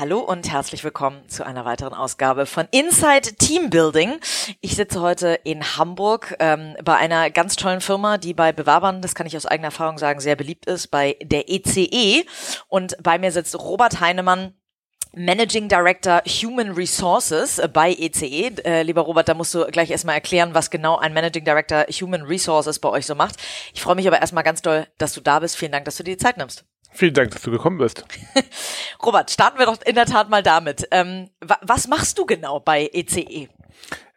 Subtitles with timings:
[0.00, 4.20] Hallo und herzlich willkommen zu einer weiteren Ausgabe von Inside Team Building.
[4.60, 9.16] Ich sitze heute in Hamburg ähm, bei einer ganz tollen Firma, die bei Bewerbern, das
[9.16, 12.24] kann ich aus eigener Erfahrung sagen, sehr beliebt ist, bei der ECE.
[12.68, 14.54] Und bei mir sitzt Robert Heinemann,
[15.14, 18.52] Managing Director Human Resources bei ECE.
[18.64, 22.22] Äh, lieber Robert, da musst du gleich erstmal erklären, was genau ein Managing Director Human
[22.22, 23.34] Resources bei euch so macht.
[23.74, 25.56] Ich freue mich aber erstmal ganz doll, dass du da bist.
[25.56, 26.64] Vielen Dank, dass du dir die Zeit nimmst.
[26.90, 28.04] Vielen Dank, dass du gekommen bist.
[29.04, 30.88] Robert, starten wir doch in der Tat mal damit.
[30.90, 33.48] Ähm, wa was machst du genau bei ECE?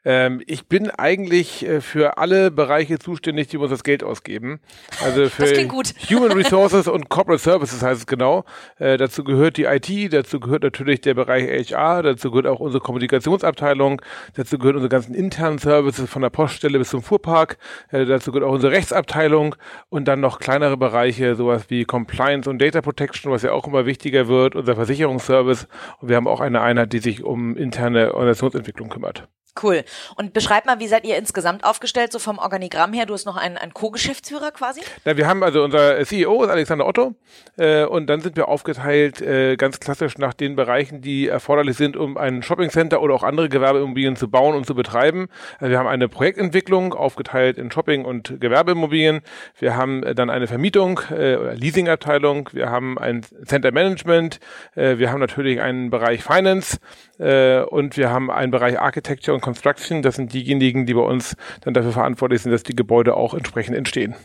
[0.04, 4.59] Ähm, ich bin eigentlich äh, für alle Bereiche zuständig, die uns das Geld ausgeben.
[5.04, 5.68] Also für
[6.09, 8.44] Human Resources und Corporate Services heißt es genau.
[8.80, 12.81] Äh, dazu gehört die IT, dazu gehört natürlich der Bereich HR, dazu gehört auch unsere
[12.84, 14.02] Kommunikationsabteilung,
[14.34, 17.58] dazu gehören unsere ganzen internen Services von der Poststelle bis zum Fuhrpark,
[17.92, 19.56] äh, dazu gehört auch unsere Rechtsabteilung
[19.90, 23.86] und dann noch kleinere Bereiche, sowas wie Compliance und Data Protection, was ja auch immer
[23.86, 25.68] wichtiger wird, unser Versicherungsservice
[26.00, 29.28] und wir haben auch eine Einheit, die sich um interne Organisationsentwicklung kümmert.
[29.61, 29.83] Cool.
[30.16, 33.05] Und beschreib mal, wie seid ihr insgesamt aufgestellt, so vom Organigramm her?
[33.05, 34.81] Du hast noch einen, einen Co-Geschäftsführer quasi?
[35.03, 37.16] Na, wir haben also unser CEO ist Alexander Otto
[37.57, 41.97] äh, und dann sind wir aufgeteilt äh, ganz klassisch nach den Bereichen, die erforderlich sind,
[41.97, 45.27] um ein Shoppingcenter oder auch andere Gewerbeimmobilien zu bauen und zu betreiben.
[45.59, 49.19] Also wir haben eine Projektentwicklung aufgeteilt in Shopping- und Gewerbeimmobilien.
[49.59, 52.49] Wir haben äh, dann eine Vermietung äh, oder Leasingabteilung.
[52.53, 54.39] Wir haben ein Center Management.
[54.75, 56.77] Äh, wir haben natürlich einen Bereich Finance
[57.19, 60.02] äh, und wir haben einen Bereich Architecture und Construction.
[60.02, 63.75] Das sind diejenigen, die bei uns dann dafür verantwortlich sind, dass die Gebäude auch entsprechend
[63.75, 64.16] entstehen.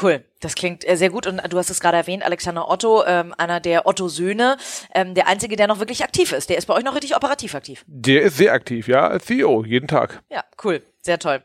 [0.00, 3.34] Cool, das klingt äh, sehr gut und du hast es gerade erwähnt, Alexander Otto, ähm,
[3.38, 4.56] einer der Otto-Söhne,
[4.94, 6.50] ähm, der einzige, der noch wirklich aktiv ist.
[6.50, 7.84] Der ist bei euch noch richtig operativ aktiv.
[7.86, 10.22] Der ist sehr aktiv, ja, als CEO, jeden Tag.
[10.30, 10.82] Ja, cool.
[11.04, 11.42] Sehr toll.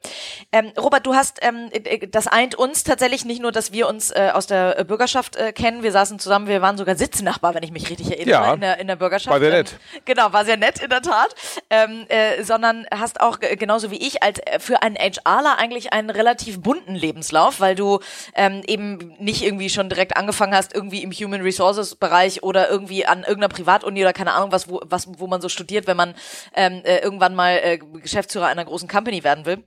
[0.54, 4.10] Ähm, Robert, du hast, ähm, äh, das eint uns tatsächlich nicht nur, dass wir uns
[4.10, 5.84] äh, aus der Bürgerschaft äh, kennen.
[5.84, 8.80] Wir saßen zusammen, wir waren sogar Sitznachbar, wenn ich mich richtig erinnere, ja, in, der,
[8.80, 9.34] in der Bürgerschaft.
[9.34, 9.78] War sehr nett.
[9.96, 11.36] Ähm, genau, war sehr nett in der Tat.
[11.70, 16.10] Ähm, äh, sondern hast auch genauso wie ich als äh, für einen HRler eigentlich einen
[16.10, 18.00] relativ bunten Lebenslauf, weil du
[18.36, 18.89] ähm, eben
[19.20, 23.50] nicht irgendwie schon direkt angefangen hast, irgendwie im Human Resources Bereich oder irgendwie an irgendeiner
[23.50, 26.16] Privatuni oder keine Ahnung was, wo, was, wo man so studiert, wenn man
[26.56, 29.64] ähm, äh, irgendwann mal äh, Geschäftsführer einer großen Company werden will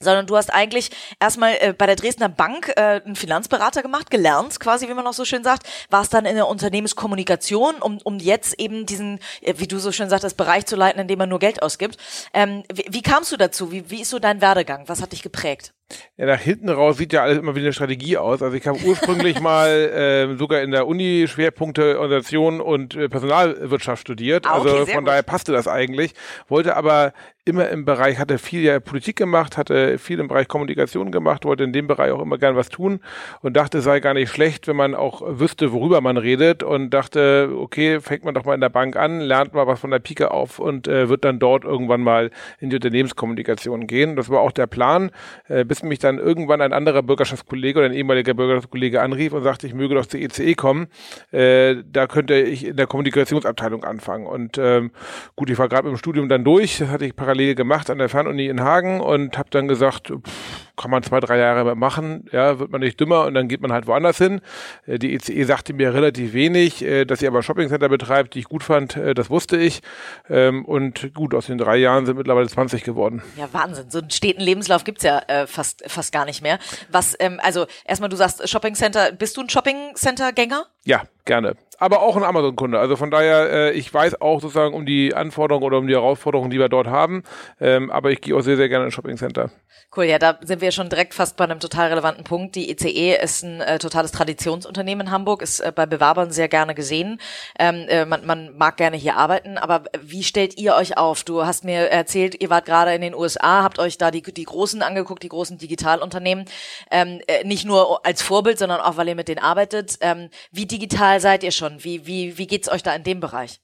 [0.00, 0.90] sondern du hast eigentlich
[1.20, 5.14] erstmal äh, bei der Dresdner Bank äh, einen Finanzberater gemacht, gelernt quasi, wie man auch
[5.14, 9.66] so schön sagt, warst dann in der Unternehmenskommunikation, um, um jetzt eben diesen, äh, wie
[9.66, 11.96] du so schön sagst, das Bereich zu leiten, in dem man nur Geld ausgibt.
[12.32, 13.72] Ähm, wie, wie kamst du dazu?
[13.72, 14.88] Wie, wie ist so dein Werdegang?
[14.88, 15.72] Was hat dich geprägt?
[16.16, 18.42] Ja, nach hinten raus sieht ja alles immer wie eine Strategie aus.
[18.42, 24.02] Also ich habe ursprünglich mal äh, sogar in der Uni Schwerpunkte Organisation und äh, Personalwirtschaft
[24.02, 24.46] studiert.
[24.46, 25.08] Ah, okay, also von gut.
[25.08, 26.12] daher passte das eigentlich.
[26.48, 27.12] Wollte aber
[27.46, 31.64] immer im Bereich, hatte viel ja Politik gemacht, hatte viel im Bereich Kommunikation gemacht, wollte
[31.64, 33.00] in dem Bereich auch immer gern was tun
[33.42, 36.90] und dachte, es sei gar nicht schlecht, wenn man auch wüsste, worüber man redet und
[36.90, 39.98] dachte, okay, fängt man doch mal in der Bank an, lernt mal was von der
[39.98, 42.30] Pike auf und äh, wird dann dort irgendwann mal
[42.60, 44.16] in die Unternehmenskommunikation gehen.
[44.16, 45.10] Das war auch der Plan,
[45.48, 49.66] äh, bis mich dann irgendwann ein anderer Bürgerschaftskollege oder ein ehemaliger Bürgerschaftskollege anrief und sagte,
[49.66, 50.88] ich möge doch zur ECE kommen.
[51.30, 54.26] Äh, da könnte ich in der Kommunikationsabteilung anfangen.
[54.26, 54.90] Und ähm,
[55.36, 57.98] gut, ich war gerade im Studium dann durch, das hatte ich parallel parallel gemacht an
[57.98, 62.28] der Fernuni in Hagen und habe dann gesagt, pff, kann man zwei, drei Jahre machen,
[62.32, 64.40] ja, wird man nicht dümmer und dann geht man halt woanders hin.
[64.86, 68.44] Äh, die ECE sagte mir relativ wenig, äh, dass sie aber Shoppingcenter betreibt, die ich
[68.46, 69.82] gut fand, äh, das wusste ich.
[70.28, 73.22] Ähm, und gut, aus den drei Jahren sind mittlerweile 20 geworden.
[73.36, 73.90] Ja, Wahnsinn.
[73.90, 76.58] So einen steten Lebenslauf gibt's ja äh, fast, fast gar nicht mehr.
[76.90, 80.66] Was, ähm, also erstmal, du sagst Shoppingcenter, bist du ein Shoppingcenter-Gänger?
[80.84, 82.78] Ja, gerne aber auch ein Amazon-Kunde.
[82.78, 86.50] Also von daher, äh, ich weiß auch sozusagen um die Anforderungen oder um die Herausforderungen,
[86.50, 87.22] die wir dort haben.
[87.60, 89.50] Ähm, aber ich gehe auch sehr, sehr gerne ins Shopping-Center.
[89.96, 92.56] Cool, ja, da sind wir schon direkt fast bei einem total relevanten Punkt.
[92.56, 96.74] Die ECE ist ein äh, totales Traditionsunternehmen in Hamburg, ist äh, bei Bewerbern sehr gerne
[96.74, 97.20] gesehen.
[97.58, 101.22] Ähm, äh, man, man mag gerne hier arbeiten, aber wie stellt ihr euch auf?
[101.22, 104.44] Du hast mir erzählt, ihr wart gerade in den USA, habt euch da die, die
[104.44, 106.44] großen angeguckt, die großen Digitalunternehmen.
[106.90, 109.98] Ähm, äh, nicht nur als Vorbild, sondern auch, weil ihr mit denen arbeitet.
[110.00, 111.63] Ähm, wie digital seid ihr schon?
[111.78, 113.60] Wie, wie, wie geht's euch da in dem Bereich?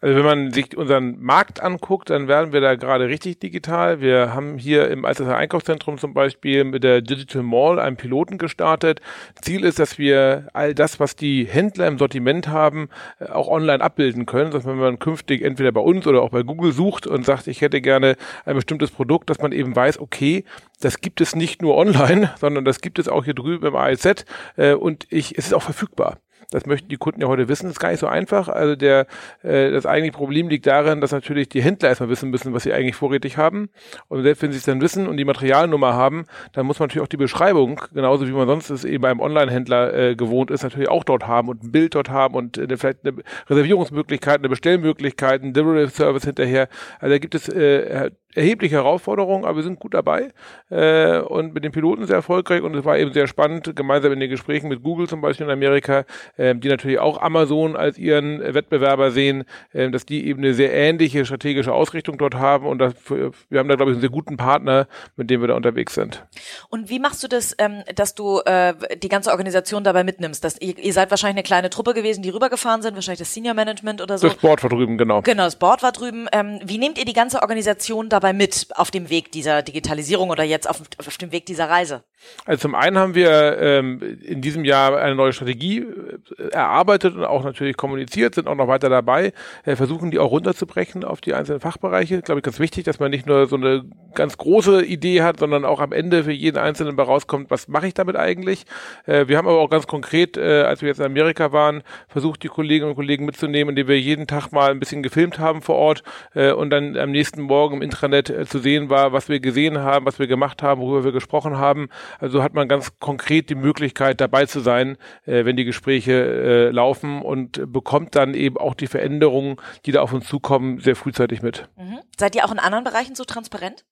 [0.00, 4.00] Also wenn man sich unseren Markt anguckt, dann werden wir da gerade richtig digital.
[4.00, 9.00] Wir haben hier im Alster Einkaufszentrum zum Beispiel mit der Digital Mall einen Piloten gestartet.
[9.42, 13.82] Ziel ist, dass wir all das, was die Händler im Sortiment haben, äh, auch online
[13.82, 17.26] abbilden können, dass wenn man künftig entweder bei uns oder auch bei Google sucht und
[17.26, 18.14] sagt, ich hätte gerne
[18.44, 20.44] ein bestimmtes Produkt, dass man eben weiß, okay,
[20.80, 24.26] das gibt es nicht nur online, sondern das gibt es auch hier drüben im ALZ
[24.56, 26.18] äh, und ich, es ist auch verfügbar.
[26.50, 27.64] Das möchten die Kunden ja heute wissen.
[27.64, 28.48] Das ist gar nicht so einfach.
[28.48, 29.06] Also der,
[29.42, 32.72] äh, das eigentliche Problem liegt darin, dass natürlich die Händler erstmal wissen müssen, was sie
[32.72, 33.68] eigentlich vorrätig haben.
[34.08, 36.24] Und selbst wenn sie es dann wissen und die Materialnummer haben,
[36.54, 39.94] dann muss man natürlich auch die Beschreibung, genauso wie man sonst es eben beim Online-Händler
[39.94, 43.06] äh, gewohnt ist, natürlich auch dort haben und ein Bild dort haben und eine, vielleicht
[43.06, 43.16] eine
[43.50, 46.68] Reservierungsmöglichkeit, eine Bestellmöglichkeit, ein Delivery Service hinterher.
[46.98, 50.28] Also da gibt es äh, erhebliche Herausforderung, aber wir sind gut dabei
[50.70, 54.20] äh, und mit den Piloten sehr erfolgreich und es war eben sehr spannend, gemeinsam in
[54.20, 56.04] den Gesprächen mit Google zum Beispiel in Amerika,
[56.36, 60.72] äh, die natürlich auch Amazon als ihren Wettbewerber sehen, äh, dass die eben eine sehr
[60.74, 64.36] ähnliche strategische Ausrichtung dort haben und das, wir haben da, glaube ich, einen sehr guten
[64.36, 64.86] Partner,
[65.16, 66.26] mit dem wir da unterwegs sind.
[66.68, 70.44] Und wie machst du das, ähm, dass du äh, die ganze Organisation dabei mitnimmst?
[70.44, 73.54] Dass ihr, ihr seid wahrscheinlich eine kleine Truppe gewesen, die rübergefahren sind, wahrscheinlich das Senior
[73.54, 74.28] Management oder so.
[74.28, 75.22] Das Board war drüben, genau.
[75.22, 76.26] Genau, das Board war drüben.
[76.32, 80.44] Ähm, wie nehmt ihr die ganze Organisation dabei mit auf dem Weg dieser Digitalisierung oder
[80.44, 82.02] jetzt auf, auf dem Weg dieser Reise?
[82.44, 87.24] Also zum einen haben wir ähm, in diesem Jahr eine neue Strategie äh, erarbeitet und
[87.24, 89.32] auch natürlich kommuniziert, sind auch noch weiter dabei,
[89.64, 92.20] äh, versuchen die auch runterzubrechen auf die einzelnen Fachbereiche.
[92.22, 93.84] Glaube ich ganz wichtig, dass man nicht nur so eine
[94.14, 97.94] ganz große Idee hat, sondern auch am Ende für jeden Einzelnen rauskommt, was mache ich
[97.94, 98.64] damit eigentlich.
[99.06, 102.42] Äh, wir haben aber auch ganz konkret, äh, als wir jetzt in Amerika waren, versucht
[102.42, 105.76] die Kolleginnen und Kollegen mitzunehmen, indem wir jeden Tag mal ein bisschen gefilmt haben vor
[105.76, 106.02] Ort
[106.34, 109.78] äh, und dann am nächsten Morgen im Intranet äh, zu sehen war, was wir gesehen
[109.78, 111.88] haben, was wir gemacht haben, worüber wir gesprochen haben.
[112.18, 114.96] Also hat man ganz konkret die Möglichkeit dabei zu sein,
[115.26, 119.56] äh, wenn die Gespräche äh, laufen und bekommt dann eben auch die Veränderungen,
[119.86, 121.68] die da auf uns zukommen, sehr frühzeitig mit.
[121.76, 122.00] Mhm.
[122.18, 123.84] Seid ihr auch in anderen Bereichen so transparent?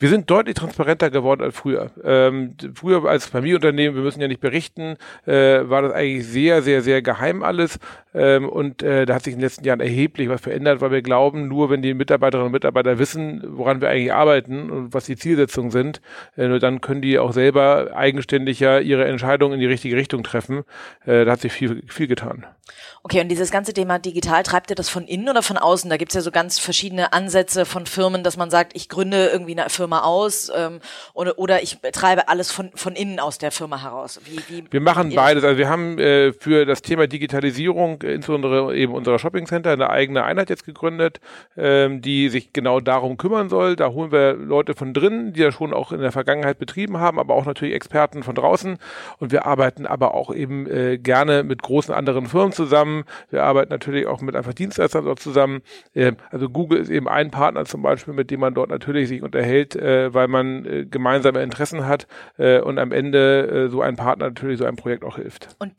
[0.00, 1.90] Wir sind deutlich transparenter geworden als früher.
[2.02, 6.82] Ähm, früher als Familienunternehmen, wir müssen ja nicht berichten, äh, war das eigentlich sehr, sehr,
[6.82, 7.78] sehr geheim alles.
[8.12, 11.00] Ähm, und äh, da hat sich in den letzten Jahren erheblich was verändert, weil wir
[11.00, 15.16] glauben, nur wenn die Mitarbeiterinnen und Mitarbeiter wissen, woran wir eigentlich arbeiten und was die
[15.16, 16.00] Zielsetzungen sind,
[16.36, 20.64] äh, nur dann können die auch selber eigenständiger ihre Entscheidungen in die richtige Richtung treffen.
[21.06, 22.44] Äh, da hat sich viel, viel getan.
[23.02, 25.90] Okay, und dieses ganze Thema digital, treibt ihr das von innen oder von außen?
[25.90, 29.58] Da gibt's ja so ganz verschiedene Ansätze von Firmen, dass man sagt, ich gründe irgendwie
[29.58, 30.80] eine Firma aus ähm,
[31.12, 34.20] oder, oder ich treibe alles von, von innen aus der Firma heraus.
[34.24, 35.44] Wie, wie wir machen beides.
[35.44, 39.90] Also wir haben äh, für das Thema Digitalisierung, äh, insbesondere eben unserer Shopping Center, eine
[39.90, 41.20] eigene Einheit jetzt gegründet,
[41.58, 43.76] ähm, die sich genau darum kümmern soll.
[43.76, 47.18] Da holen wir Leute von drin, die ja schon auch in der Vergangenheit betrieben haben,
[47.18, 48.78] aber auch natürlich Experten von draußen.
[49.18, 53.04] Und wir arbeiten aber auch eben äh, gerne mit großen anderen Firmen zusammen.
[53.30, 55.62] Wir arbeiten natürlich auch mit einfach Dienstleistern dort zusammen.
[55.94, 59.22] Äh, also Google ist eben ein Partner zum Beispiel, mit dem man dort natürlich sich
[59.22, 62.06] unterhält, äh, weil man äh, gemeinsame Interessen hat
[62.38, 65.48] äh, und am Ende so ein Partner natürlich so ein Projekt auch hilft.
[65.58, 65.72] Und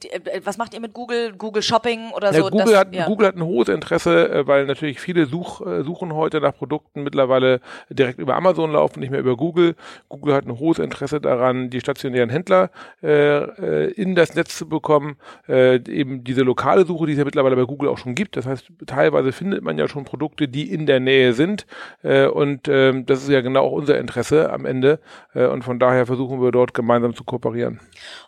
[0.43, 1.33] was macht ihr mit Google?
[1.37, 2.49] Google Shopping oder ja, so?
[2.49, 3.05] Google, das, hat, ja.
[3.05, 8.19] Google hat ein hohes Interesse, weil natürlich viele Such, suchen heute nach Produkten mittlerweile direkt
[8.19, 9.75] über Amazon laufen, nicht mehr über Google.
[10.09, 12.69] Google hat ein hohes Interesse daran, die stationären Händler
[13.01, 15.17] in das Netz zu bekommen,
[15.47, 18.37] eben diese lokale Suche, die es ja mittlerweile bei Google auch schon gibt.
[18.37, 21.67] Das heißt, teilweise findet man ja schon Produkte, die in der Nähe sind.
[22.01, 24.99] Äh, und ähm, das ist ja genau auch unser Interesse am Ende.
[25.35, 27.79] Äh, und von daher versuchen wir dort gemeinsam zu kooperieren.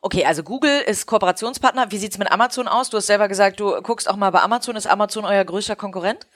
[0.01, 1.91] Okay, also Google ist Kooperationspartner.
[1.91, 2.89] Wie sieht's mit Amazon aus?
[2.91, 4.75] Du hast selber gesagt, du guckst auch mal bei Amazon.
[4.75, 6.27] Ist Amazon euer größter Konkurrent?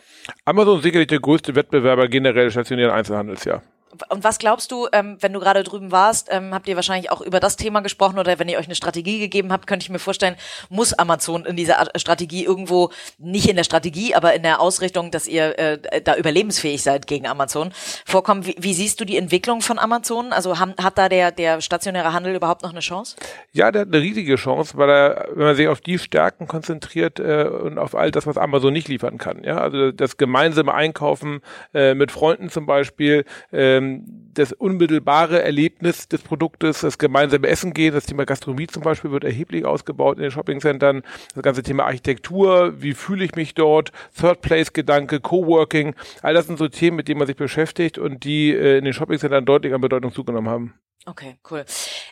[0.45, 3.61] Amazon ist sicherlich der größte Wettbewerber generell stationären Einzelhandels, ja.
[4.09, 7.21] Und was glaubst du, ähm, wenn du gerade drüben warst, ähm, habt ihr wahrscheinlich auch
[7.21, 9.99] über das Thema gesprochen oder wenn ihr euch eine Strategie gegeben habt, könnte ich mir
[9.99, 10.35] vorstellen,
[10.69, 15.27] muss Amazon in dieser Strategie irgendwo, nicht in der Strategie, aber in der Ausrichtung, dass
[15.27, 17.71] ihr äh, da überlebensfähig seid gegen Amazon,
[18.05, 18.45] vorkommen.
[18.45, 20.31] Wie, wie siehst du die Entwicklung von Amazon?
[20.31, 23.15] Also haben, hat da der, der stationäre Handel überhaupt noch eine Chance?
[23.51, 27.19] Ja, der hat eine riesige Chance, weil er, wenn man sich auf die Stärken konzentriert
[27.19, 29.43] äh, und auf all das, was Amazon nicht liefern kann.
[29.43, 31.41] Ja, also das gemeinsame Einkaufen
[31.73, 37.73] äh, mit Freunden zum Beispiel, äh, ähm, das unmittelbare Erlebnis des Produktes, das gemeinsame Essen
[37.73, 41.85] gehen, das Thema Gastronomie zum Beispiel wird erheblich ausgebaut in den Shoppingcentern, das ganze Thema
[41.85, 47.19] Architektur, wie fühle ich mich dort, Third-Place-Gedanke, Coworking, all das sind so Themen, mit denen
[47.19, 50.73] man sich beschäftigt und die äh, in den Shoppingcentern deutlich an Bedeutung zugenommen haben.
[51.07, 51.65] Okay, cool.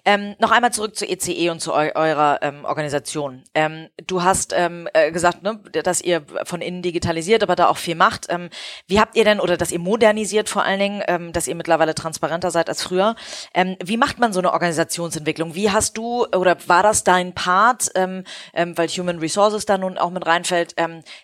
[0.04, 3.44] Ähm, noch einmal zurück zur ECE e und zu eu eurer ähm, Organisation.
[3.54, 7.78] Ähm, du hast ähm, äh, gesagt, ne, dass ihr von innen digitalisiert, aber da auch
[7.78, 8.26] viel macht.
[8.30, 8.50] Ähm,
[8.88, 11.94] wie habt ihr denn, oder dass ihr modernisiert vor allen Dingen, ähm, dass ihr mittlerweile
[11.94, 13.16] transparenter seid als früher?
[13.54, 15.54] Ähm, wie macht man so eine Organisationsentwicklung?
[15.54, 20.26] Wie hast du, oder war das dein Part, weil Human Resources da nun auch mit
[20.26, 20.76] reinfällt,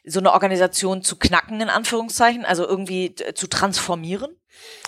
[0.06, 4.36] so eine Organisation zu knacken, in Anführungszeichen, also irgendwie zu transformieren?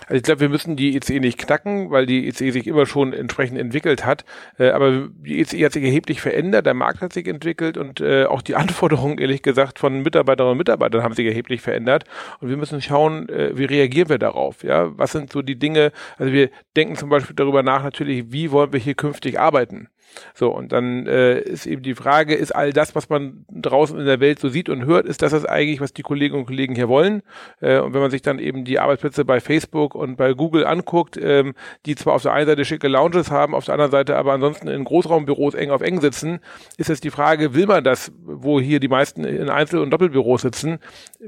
[0.01, 3.13] Also ich glaube, wir müssen die ECE nicht knacken, weil die ECE sich immer schon
[3.13, 4.25] entsprechend entwickelt hat.
[4.57, 8.25] Äh, aber die ECE hat sich erheblich verändert, der Markt hat sich entwickelt und äh,
[8.25, 12.05] auch die Anforderungen, ehrlich gesagt, von Mitarbeiterinnen und Mitarbeitern haben sich erheblich verändert.
[12.39, 14.63] Und wir müssen schauen, äh, wie reagieren wir darauf?
[14.63, 15.91] Ja, was sind so die Dinge?
[16.17, 19.89] Also wir denken zum Beispiel darüber nach, natürlich, wie wollen wir hier künftig arbeiten?
[20.33, 24.05] So, und dann äh, ist eben die Frage, ist all das, was man draußen in
[24.05, 26.75] der Welt so sieht und hört, ist das das eigentlich, was die Kolleginnen und Kollegen
[26.75, 27.21] hier wollen?
[27.61, 31.17] Äh, und wenn man sich dann eben die Arbeitsplätze bei Facebook und bei Google anguckt,
[31.21, 31.53] ähm,
[31.85, 34.67] die zwar auf der einen Seite schicke Lounges haben, auf der anderen Seite aber ansonsten
[34.67, 36.39] in Großraumbüros eng auf eng sitzen,
[36.77, 40.41] ist jetzt die Frage, will man das, wo hier die meisten in Einzel- und Doppelbüros
[40.41, 40.79] sitzen,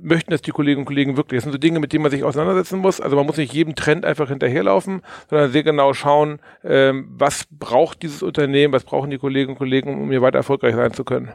[0.01, 1.39] möchten das die Kolleginnen und Kollegen wirklich?
[1.39, 3.01] Das sind so Dinge, mit denen man sich auseinandersetzen muss.
[3.01, 8.01] Also man muss nicht jedem Trend einfach hinterherlaufen, sondern sehr genau schauen, ähm, was braucht
[8.03, 11.31] dieses Unternehmen, was brauchen die Kolleginnen und Kollegen, um hier weiter erfolgreich sein zu können.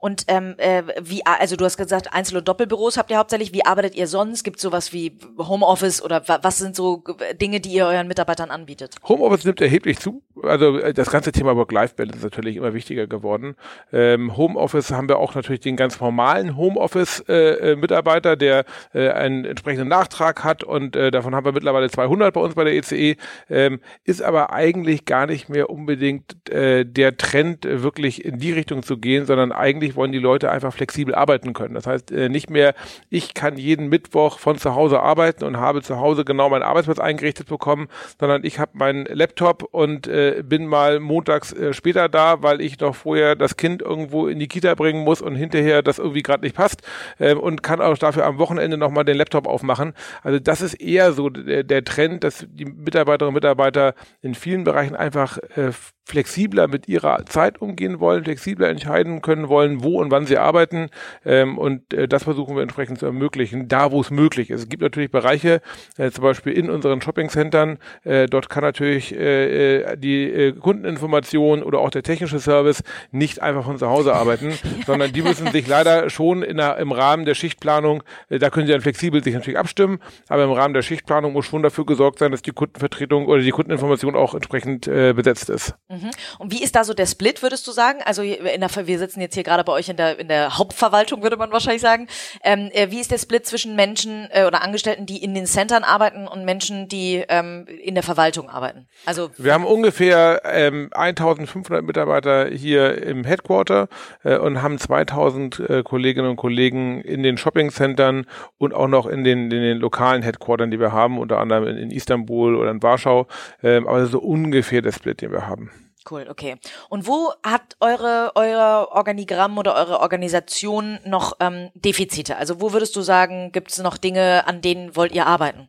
[0.00, 3.52] Und ähm, äh, wie, also du hast gesagt, Einzel- und Doppelbüros habt ihr hauptsächlich.
[3.52, 4.44] Wie arbeitet ihr sonst?
[4.44, 7.04] Gibt sowas wie Homeoffice oder was sind so
[7.40, 8.96] Dinge, die ihr euren Mitarbeitern anbietet?
[9.06, 10.22] Homeoffice nimmt erheblich zu.
[10.42, 13.56] Also äh, das ganze Thema Work-Life-Balance ist natürlich immer wichtiger geworden.
[13.92, 18.64] Ähm, Homeoffice haben wir auch natürlich den ganz normalen Homeoffice-Mitarbeiter, äh, äh der
[18.94, 22.64] äh, einen entsprechenden Nachtrag hat und äh, davon haben wir mittlerweile 200 bei uns bei
[22.64, 23.16] der ECE.
[23.50, 28.82] Ähm, ist aber eigentlich gar nicht mehr unbedingt äh, der Trend, wirklich in die Richtung
[28.82, 31.74] zu gehen, sondern eigentlich eigentlich wollen die Leute einfach flexibel arbeiten können.
[31.74, 32.74] Das heißt, äh, nicht mehr,
[33.08, 36.98] ich kann jeden Mittwoch von zu Hause arbeiten und habe zu Hause genau meinen Arbeitsplatz
[36.98, 42.42] eingerichtet bekommen, sondern ich habe meinen Laptop und äh, bin mal montags äh, später da,
[42.42, 45.98] weil ich noch vorher das Kind irgendwo in die Kita bringen muss und hinterher das
[45.98, 46.82] irgendwie gerade nicht passt
[47.18, 49.94] äh, und kann auch dafür am Wochenende nochmal den Laptop aufmachen.
[50.22, 54.64] Also das ist eher so der, der Trend, dass die Mitarbeiterinnen und Mitarbeiter in vielen
[54.64, 55.72] Bereichen einfach äh,
[56.10, 60.88] flexibler mit ihrer Zeit umgehen wollen, flexibler entscheiden können wollen, wo und wann sie arbeiten.
[61.24, 64.62] Ähm, und äh, das versuchen wir entsprechend zu ermöglichen, da wo es möglich ist.
[64.62, 65.62] Es gibt natürlich Bereiche,
[65.96, 71.62] äh, zum Beispiel in unseren Shoppingcentern, äh, dort kann natürlich äh, äh die äh, Kundeninformation
[71.62, 74.52] oder auch der technische Service nicht einfach von zu Hause arbeiten,
[74.86, 78.66] sondern die müssen sich leider schon in der, im Rahmen der Schichtplanung, äh, da können
[78.66, 82.18] sie dann flexibel sich natürlich abstimmen, aber im Rahmen der Schichtplanung muss schon dafür gesorgt
[82.18, 85.74] sein, dass die Kundenvertretung oder die Kundeninformation auch entsprechend äh, besetzt ist.
[85.88, 85.99] Mhm.
[86.00, 86.10] Mhm.
[86.38, 88.00] Und wie ist da so der Split, würdest du sagen?
[88.04, 91.22] Also in der, wir sitzen jetzt hier gerade bei euch in der, in der Hauptverwaltung,
[91.22, 92.08] würde man wahrscheinlich sagen.
[92.42, 95.84] Ähm, äh, wie ist der Split zwischen Menschen äh, oder Angestellten, die in den Centern
[95.84, 98.86] arbeiten und Menschen, die ähm, in der Verwaltung arbeiten?
[99.06, 103.88] Also wir haben ungefähr ähm, 1500 Mitarbeiter hier im Headquarter
[104.24, 108.26] äh, und haben 2000 äh, Kolleginnen und Kollegen in den Shoppingcentern
[108.58, 111.76] und auch noch in den, in den lokalen Headquartern, die wir haben, unter anderem in,
[111.76, 113.26] in Istanbul oder in Warschau.
[113.62, 115.70] Ähm, aber so ungefähr der Split, den wir haben.
[116.08, 116.56] Cool, okay.
[116.88, 122.36] Und wo hat eure, euer Organigramm oder eure Organisation noch ähm, Defizite?
[122.36, 125.68] Also wo würdest du sagen, gibt es noch Dinge, an denen wollt ihr arbeiten?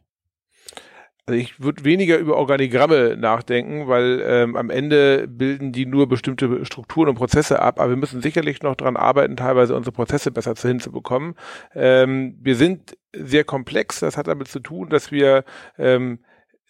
[1.28, 6.66] Also ich würde weniger über Organigramme nachdenken, weil ähm, am Ende bilden die nur bestimmte
[6.66, 10.56] Strukturen und Prozesse ab, aber wir müssen sicherlich noch daran arbeiten, teilweise unsere Prozesse besser
[10.56, 11.36] zu hinzubekommen.
[11.76, 15.44] Ähm, wir sind sehr komplex, das hat damit zu tun, dass wir
[15.78, 16.20] ähm,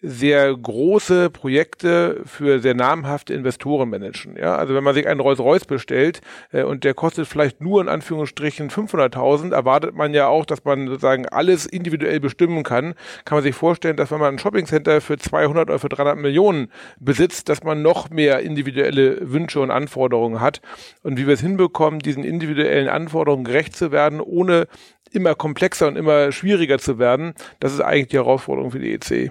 [0.02, 4.36] sehr große Projekte für sehr namhafte Investoren managen.
[4.36, 7.88] Ja, also wenn man sich einen Rolls-Royce bestellt äh, und der kostet vielleicht nur in
[7.88, 12.94] Anführungsstrichen 500.000, erwartet man ja auch, dass man sozusagen alles individuell bestimmen kann.
[13.24, 16.72] Kann man sich vorstellen, dass wenn man ein Shoppingcenter für 200 oder für 300 Millionen
[16.98, 20.60] besitzt, dass man noch mehr individuelle Wünsche und Anforderungen hat.
[21.04, 24.66] Und wie wir es hinbekommen, diesen individuellen Anforderungen gerecht zu werden, ohne
[25.14, 27.34] immer komplexer und immer schwieriger zu werden.
[27.60, 29.30] Das ist eigentlich die Herausforderung für die EC.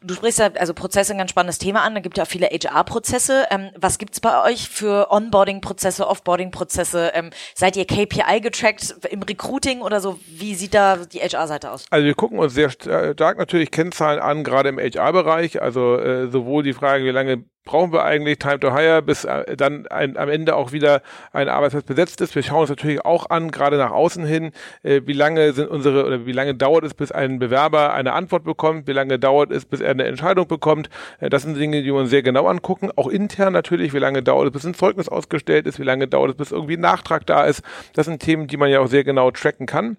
[0.00, 1.94] Und du sprichst ja, also Prozesse ein ganz spannendes Thema an.
[1.94, 3.46] Da gibt ja auch viele HR-Prozesse.
[3.50, 7.12] Ähm, was gibt's bei euch für Onboarding-Prozesse, Offboarding-Prozesse?
[7.14, 10.18] Ähm, seid ihr KPI getrackt im Recruiting oder so?
[10.26, 11.84] Wie sieht da die HR-Seite aus?
[11.90, 15.60] Also wir gucken uns sehr stark natürlich Kennzahlen an, gerade im HR-Bereich.
[15.60, 19.56] Also äh, sowohl die Frage, wie lange brauchen wir eigentlich Time to Hire, bis äh,
[19.56, 21.02] dann ein, am Ende auch wieder
[21.32, 22.34] ein Arbeitsplatz besetzt ist.
[22.34, 24.52] Wir schauen uns natürlich auch an, gerade nach außen hin,
[24.82, 28.44] äh, wie lange sind unsere oder wie lange dauert es, bis ein Bewerber eine Antwort
[28.44, 30.90] bekommt, wie lange dauert es, bis er eine Entscheidung bekommt.
[31.20, 32.90] Äh, das sind Dinge, die wir uns sehr genau angucken.
[32.96, 36.32] Auch intern natürlich, wie lange dauert es, bis ein Zeugnis ausgestellt ist, wie lange dauert
[36.32, 37.62] es, bis irgendwie ein Nachtrag da ist.
[37.94, 39.96] Das sind Themen, die man ja auch sehr genau tracken kann.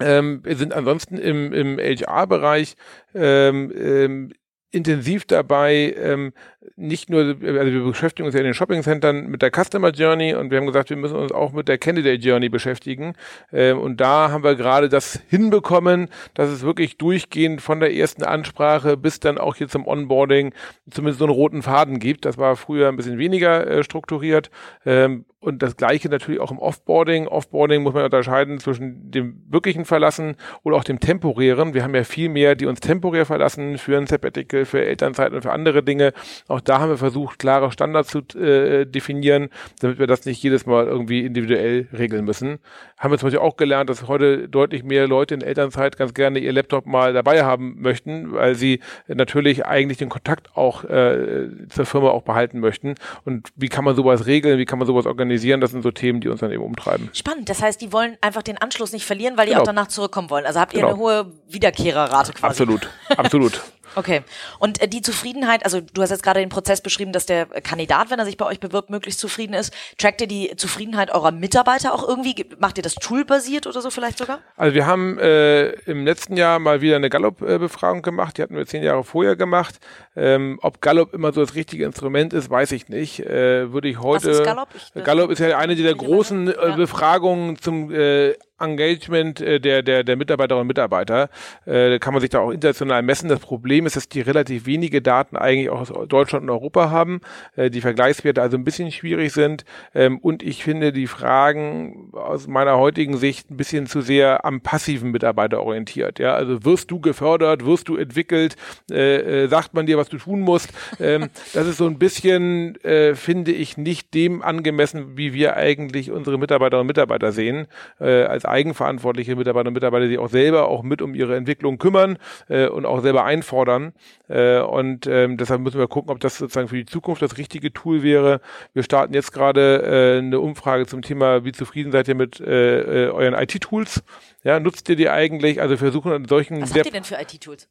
[0.00, 2.76] Ähm, wir sind ansonsten im, im HR-Bereich
[3.14, 4.32] ähm, ähm,
[4.76, 6.32] intensiv dabei, ähm,
[6.76, 10.50] nicht nur, also wir beschäftigen uns ja in den Shopping-Centern mit der Customer Journey und
[10.50, 13.14] wir haben gesagt, wir müssen uns auch mit der Candidate Journey beschäftigen.
[13.52, 18.22] Ähm, und da haben wir gerade das hinbekommen, dass es wirklich durchgehend von der ersten
[18.22, 20.52] Ansprache bis dann auch hier zum Onboarding
[20.90, 22.24] zumindest so einen roten Faden gibt.
[22.24, 24.50] Das war früher ein bisschen weniger äh, strukturiert.
[24.84, 27.28] Ähm, und das gleiche natürlich auch im Offboarding.
[27.28, 30.34] Offboarding muss man unterscheiden zwischen dem wirklichen Verlassen
[30.64, 31.72] oder auch dem temporären.
[31.72, 35.42] Wir haben ja viel mehr, die uns temporär verlassen für ein Sabbatical, für Elternzeit und
[35.42, 36.12] für andere Dinge.
[36.48, 39.50] Auch da haben wir versucht, klare Standards zu äh, definieren,
[39.80, 42.58] damit wir das nicht jedes Mal irgendwie individuell regeln müssen.
[42.98, 46.40] Haben wir zum Beispiel auch gelernt, dass heute deutlich mehr Leute in Elternzeit ganz gerne
[46.40, 51.86] ihr Laptop mal dabei haben möchten, weil sie natürlich eigentlich den Kontakt auch äh, zur
[51.86, 52.96] Firma auch behalten möchten.
[53.24, 54.58] Und wie kann man sowas regeln?
[54.58, 55.35] Wie kann man sowas organisieren?
[55.36, 55.60] Organisieren.
[55.60, 57.10] Das sind so Themen, die uns dann eben umtreiben.
[57.12, 57.48] Spannend.
[57.48, 59.62] Das heißt, die wollen einfach den Anschluss nicht verlieren, weil die genau.
[59.62, 60.46] auch danach zurückkommen wollen.
[60.46, 60.92] Also habt ihr genau.
[60.92, 62.62] eine hohe Wiederkehrerrate quasi.
[62.62, 62.88] Absolut.
[63.16, 63.62] Absolut.
[63.94, 64.22] Okay.
[64.58, 68.10] Und äh, die Zufriedenheit, also du hast jetzt gerade den Prozess beschrieben, dass der Kandidat,
[68.10, 69.72] wenn er sich bei euch bewirbt, möglichst zufrieden ist.
[69.98, 72.46] Trackt ihr die Zufriedenheit eurer Mitarbeiter auch irgendwie?
[72.58, 74.40] Macht ihr das toolbasiert oder so vielleicht sogar?
[74.56, 78.38] Also wir haben äh, im letzten Jahr mal wieder eine Gallup-Befragung gemacht.
[78.38, 79.78] Die hatten wir zehn Jahre vorher gemacht.
[80.16, 83.20] Ähm, ob Gallup immer so das richtige Instrument ist, weiß ich nicht.
[83.20, 84.28] Äh, würde ich heute.
[84.28, 84.68] Was ist Gallup?
[84.74, 90.04] Ich, Gallup ist ja eine der großen äh, Befragungen zum äh, Engagement äh, der, der,
[90.04, 91.28] der Mitarbeiterinnen und Mitarbeiter.
[91.66, 93.28] Äh, kann man sich da auch international messen.
[93.28, 97.20] Das Problem ist, dass die relativ wenige Daten eigentlich auch aus Deutschland und Europa haben,
[97.56, 99.64] äh, die Vergleichswerte also ein bisschen schwierig sind.
[99.94, 104.60] Ähm, und ich finde die Fragen aus meiner heutigen Sicht ein bisschen zu sehr am
[104.60, 106.18] passiven Mitarbeiter orientiert.
[106.18, 108.56] Ja, also wirst du gefördert, wirst du entwickelt,
[108.90, 110.70] äh, äh, sagt man dir, was du tun musst.
[110.98, 116.10] Ähm, das ist so ein bisschen, äh, finde ich, nicht dem angemessen, wie wir eigentlich
[116.10, 117.66] unsere Mitarbeiterinnen und Mitarbeiter sehen,
[118.00, 122.18] äh, als eigenverantwortliche Mitarbeiter und Mitarbeiter, die auch selber auch mit um ihre Entwicklung kümmern
[122.48, 123.92] äh, und auch selber einfordern.
[124.28, 127.72] Äh, und ähm, deshalb müssen wir gucken, ob das sozusagen für die Zukunft das richtige
[127.72, 128.40] Tool wäre.
[128.72, 133.06] Wir starten jetzt gerade äh, eine Umfrage zum Thema, wie zufrieden seid ihr mit äh,
[133.06, 134.02] äh euren IT-Tools?
[134.44, 135.60] Ja, nutzt ihr die eigentlich?
[135.60, 136.62] Also versuchen an solchen.
[136.62, 137.68] Was habt ihr denn für IT-Tools?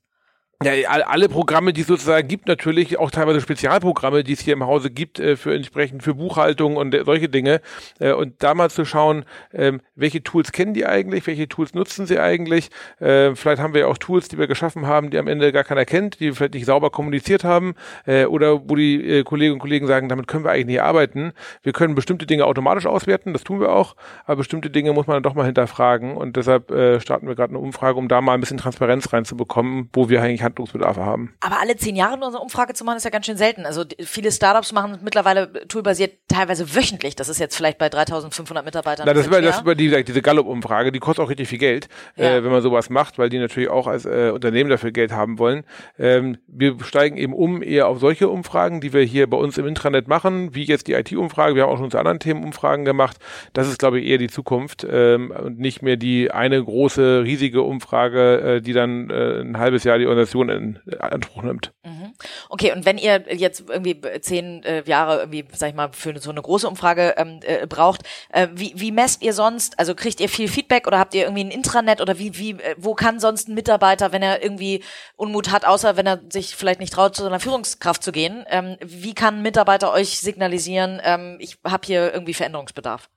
[0.64, 4.66] Ja, alle Programme, die es sozusagen gibt, natürlich auch teilweise Spezialprogramme, die es hier im
[4.66, 7.60] Hause gibt, äh, für entsprechend für Buchhaltung und äh, solche Dinge.
[8.00, 12.06] Äh, und da mal zu schauen, ähm, welche Tools kennen die eigentlich, welche Tools nutzen
[12.06, 12.70] sie eigentlich.
[13.00, 15.86] Vielleicht haben wir ja auch Tools, die wir geschaffen haben, die am Ende gar keiner
[15.86, 20.28] kennt, die vielleicht nicht sauber kommuniziert haben, oder wo die Kolleginnen und Kollegen sagen, damit
[20.28, 21.32] können wir eigentlich nicht arbeiten.
[21.64, 23.96] Wir können bestimmte Dinge automatisch auswerten, das tun wir auch,
[24.26, 26.16] aber bestimmte Dinge muss man dann doch mal hinterfragen.
[26.16, 26.72] Und deshalb
[27.02, 30.44] starten wir gerade eine Umfrage, um da mal ein bisschen Transparenz reinzubekommen, wo wir eigentlich
[30.46, 31.34] Handlungsbedarfe haben.
[31.42, 33.66] Aber alle zehn Jahre nur eine Umfrage zu machen, ist ja ganz schön selten.
[33.66, 37.16] Also viele Startups machen mittlerweile toolbasiert teilweise wöchentlich.
[37.16, 39.06] Das ist jetzt vielleicht bei 3500 Mitarbeitern.
[39.06, 42.38] Na, das, über, das über die, diese Gallup-Umfrage, die kostet auch richtig viel Geld, ja.
[42.38, 45.40] äh, wenn man sowas macht, weil die natürlich auch als äh, Unternehmen dafür Geld haben
[45.40, 45.64] wollen.
[46.00, 49.66] Ähm, wir steigen eben um eher auf solche Umfragen, die wir hier bei uns im
[49.66, 51.56] Intranet machen, wie jetzt die IT-Umfrage.
[51.56, 53.18] Wir haben auch schon zu anderen Themen Umfragen gemacht.
[53.54, 57.62] Das ist, glaube ich, eher die Zukunft ähm, und nicht mehr die eine große, riesige
[57.62, 61.74] Umfrage, äh, die dann äh, ein halbes Jahr die Organisation Organisation in Anspruch nimmt.
[61.84, 62.14] Mhm.
[62.50, 66.32] Okay, und wenn ihr jetzt irgendwie zehn äh, Jahre irgendwie, sag ich mal, für so
[66.32, 69.80] eine große Umfrage ähm, äh, braucht, äh, wie, wie messt ihr sonst?
[69.80, 72.76] Also kriegt ihr viel Feedback oder habt ihr irgendwie ein Intranet oder wie, wie, äh,
[72.78, 74.84] wo kann sonst ein Mitarbeiter, wenn er irgendwie
[75.16, 78.78] Unmut hat, außer wenn er sich vielleicht nicht traut, zu seiner Führungskraft zu gehen, ähm,
[78.82, 83.10] wie kann ein Mitarbeiter euch signalisieren, ähm, ich habe hier irgendwie Veränderungsbedarf?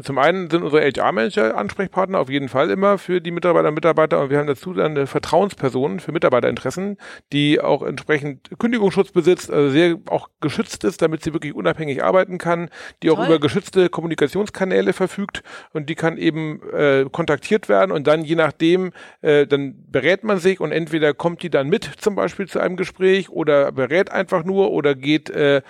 [0.00, 4.20] Zum einen sind unsere HR-Manager Ansprechpartner auf jeden Fall immer für die Mitarbeiter und Mitarbeiter
[4.20, 6.96] und wir haben dazu dann eine Vertrauensperson für Mitarbeiterinteressen,
[7.32, 12.38] die auch entsprechend Kündigungsschutz besitzt, also sehr auch geschützt ist, damit sie wirklich unabhängig arbeiten
[12.38, 12.70] kann,
[13.02, 13.18] die Toll.
[13.18, 15.42] auch über geschützte Kommunikationskanäle verfügt
[15.74, 20.38] und die kann eben äh, kontaktiert werden und dann je nachdem, äh, dann berät man
[20.38, 24.42] sich und entweder kommt die dann mit zum Beispiel zu einem Gespräch oder berät einfach
[24.42, 25.60] nur oder geht äh,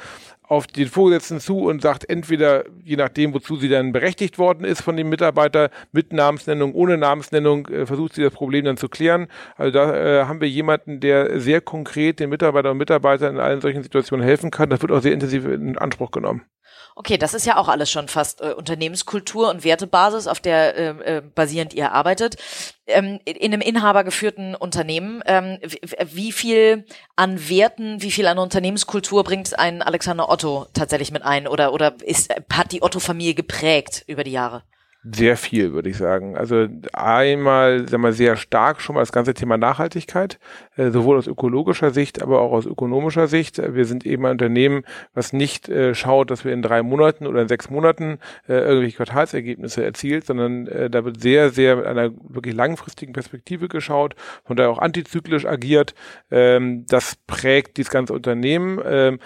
[0.42, 4.82] auf den Vorgesetzten zu und sagt entweder, je nachdem, wozu sie dann berechtigt worden ist
[4.82, 9.28] von dem Mitarbeiter, mit Namensnennung, ohne Namensnennung, äh, versucht sie das Problem dann zu klären.
[9.56, 13.60] Also da äh, haben wir jemanden, der sehr konkret den Mitarbeiterinnen und Mitarbeitern in allen
[13.60, 14.70] solchen Situationen helfen kann.
[14.70, 16.42] Das wird auch sehr intensiv in Anspruch genommen.
[16.94, 21.16] Okay, das ist ja auch alles schon fast äh, Unternehmenskultur und Wertebasis, auf der äh,
[21.16, 22.36] äh, basierend ihr arbeitet.
[22.86, 25.58] Ähm, in einem inhabergeführten Unternehmen, ähm,
[26.06, 26.84] wie viel
[27.16, 31.94] an Werten, wie viel an Unternehmenskultur bringt ein Alexander Otto tatsächlich mit ein oder, oder
[32.02, 34.62] ist, hat die Otto-Familie geprägt über die Jahre?
[35.04, 36.36] Sehr viel, würde ich sagen.
[36.36, 40.38] Also einmal, sagen wir, sehr stark schon mal das ganze Thema Nachhaltigkeit,
[40.76, 43.58] äh, sowohl aus ökologischer Sicht, aber auch aus ökonomischer Sicht.
[43.58, 47.42] Wir sind eben ein Unternehmen, was nicht äh, schaut, dass wir in drei Monaten oder
[47.42, 52.12] in sechs Monaten äh, irgendwelche Quartalsergebnisse erzielt, sondern äh, da wird sehr, sehr mit einer
[52.28, 55.96] wirklich langfristigen Perspektive geschaut, von daher auch antizyklisch agiert.
[56.30, 58.80] Ähm, das prägt dieses ganze Unternehmen.
[58.84, 59.18] Ähm,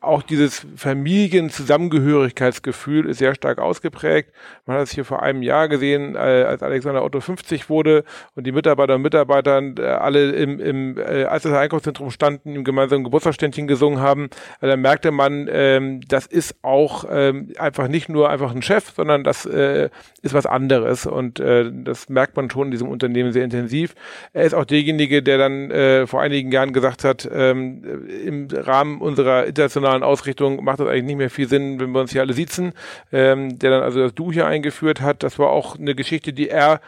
[0.00, 4.32] auch dieses Familienzusammengehörigkeitsgefühl ist sehr stark ausgeprägt.
[4.64, 8.04] Man hat es hier vor einem Jahr gesehen, äh, als Alexander Otto 50 wurde
[8.36, 12.62] und die Mitarbeiter und Mitarbeiter äh, alle im, im äh, als das Einkaufszentrum standen, im
[12.62, 14.28] gemeinsamen Geburtstagsständchen gesungen haben.
[14.60, 18.92] Also da merkte man, ähm, das ist auch ähm, einfach nicht nur einfach ein Chef,
[18.94, 19.88] sondern das äh,
[20.22, 23.94] ist was anderes und äh, das merkt man schon in diesem Unternehmen sehr intensiv.
[24.32, 27.82] Er ist auch derjenige, der dann äh, vor einigen Jahren gesagt hat, ähm,
[28.24, 32.12] im Rahmen unserer internationalen Ausrichtung macht das eigentlich nicht mehr viel Sinn, wenn wir uns
[32.12, 32.72] hier alle sitzen,
[33.10, 35.22] der dann also das Du hier eingeführt hat.
[35.22, 36.80] Das war auch eine Geschichte, die er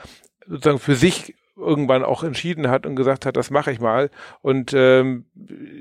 [0.46, 4.10] sozusagen für sich irgendwann auch entschieden hat und gesagt hat, das mache ich mal.
[4.40, 5.26] Und ähm,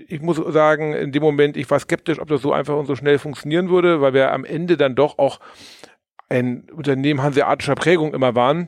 [0.08, 2.96] ich muss sagen, in dem Moment, ich war skeptisch, ob das so einfach und so
[2.96, 5.39] schnell funktionieren würde, weil wir am Ende dann doch auch
[6.28, 8.68] ein Unternehmen hanseatischer Prägung immer waren.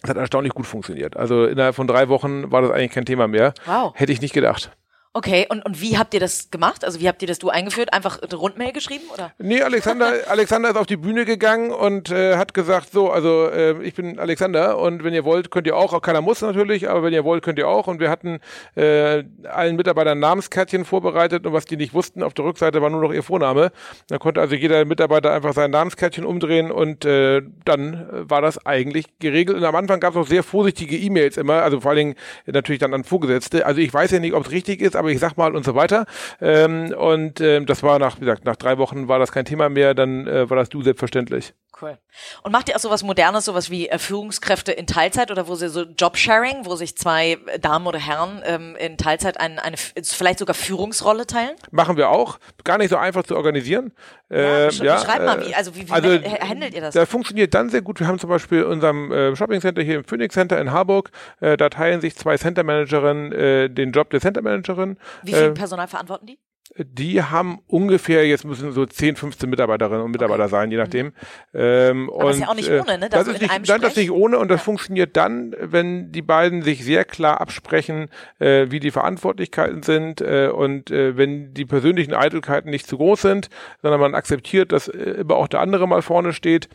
[0.00, 1.16] Das hat erstaunlich gut funktioniert.
[1.16, 3.52] Also innerhalb von drei Wochen war das eigentlich kein Thema mehr.
[3.66, 3.92] Wow.
[3.94, 4.70] Hätte ich nicht gedacht.
[5.12, 6.84] Okay, und, und wie habt ihr das gemacht?
[6.84, 7.92] Also wie habt ihr das du eingeführt?
[7.92, 9.32] Einfach eine Rundmail geschrieben oder?
[9.38, 13.82] Nee, Alexander, Alexander ist auf die Bühne gegangen und äh, hat gesagt, so, also äh,
[13.82, 17.02] ich bin Alexander und wenn ihr wollt, könnt ihr auch, auch keiner muss natürlich, aber
[17.02, 17.88] wenn ihr wollt, könnt ihr auch.
[17.88, 18.38] Und wir hatten
[18.76, 23.00] äh, allen Mitarbeitern Namenskärtchen vorbereitet und was die nicht wussten, auf der Rückseite war nur
[23.00, 23.72] noch ihr Vorname.
[24.06, 29.06] Da konnte also jeder Mitarbeiter einfach sein Namenskärtchen umdrehen und äh, dann war das eigentlich
[29.18, 29.56] geregelt.
[29.56, 32.14] Und am Anfang gab es auch sehr vorsichtige E-Mails immer, also vor allen Dingen
[32.46, 33.66] natürlich dann an Vorgesetzte.
[33.66, 35.74] Also ich weiß ja nicht, ob es richtig ist, aber ich sag mal und so
[35.74, 36.06] weiter.
[36.40, 39.68] Ähm, und ähm, das war nach, wie gesagt, nach drei Wochen war das kein Thema
[39.68, 41.52] mehr, dann äh, war das du selbstverständlich.
[41.80, 41.96] Cool.
[42.42, 45.68] Und macht ihr auch sowas Modernes, sowas wie äh, Führungskräfte in Teilzeit oder wo sie
[45.68, 50.54] so Jobsharing, wo sich zwei Damen oder Herren ähm, in Teilzeit ein, eine, vielleicht sogar
[50.54, 51.56] Führungsrolle teilen?
[51.70, 52.38] Machen wir auch.
[52.64, 53.92] Gar nicht so einfach zu organisieren.
[54.28, 56.94] Ja, äh, ja, beschreib mal, wie, also wie, wie also, handelt ihr das?
[56.94, 57.98] Das funktioniert dann sehr gut.
[57.98, 61.10] Wir haben zum Beispiel unserem äh, Shopping Center hier im Phoenix Center in Harburg,
[61.40, 64.89] äh, da teilen sich zwei Center Managerinnen äh, den Job der Center Managerin.
[65.22, 66.38] Wie viel äh, Personal verantworten die?
[66.76, 70.50] Die haben ungefähr, jetzt müssen so 10, 15 Mitarbeiterinnen und Mitarbeiter okay.
[70.52, 71.06] sein, je nachdem.
[71.06, 71.12] Mhm.
[71.52, 73.08] Ähm, Aber und, das ist ja auch nicht ohne, ne?
[73.08, 74.64] Das, das ist nicht, nein, das ist nicht ohne und das ja.
[74.64, 80.48] funktioniert dann, wenn die beiden sich sehr klar absprechen, äh, wie die Verantwortlichkeiten sind äh,
[80.54, 83.48] und äh, wenn die persönlichen Eitelkeiten nicht zu groß sind,
[83.82, 86.68] sondern man akzeptiert, dass äh, immer auch der andere mal vorne steht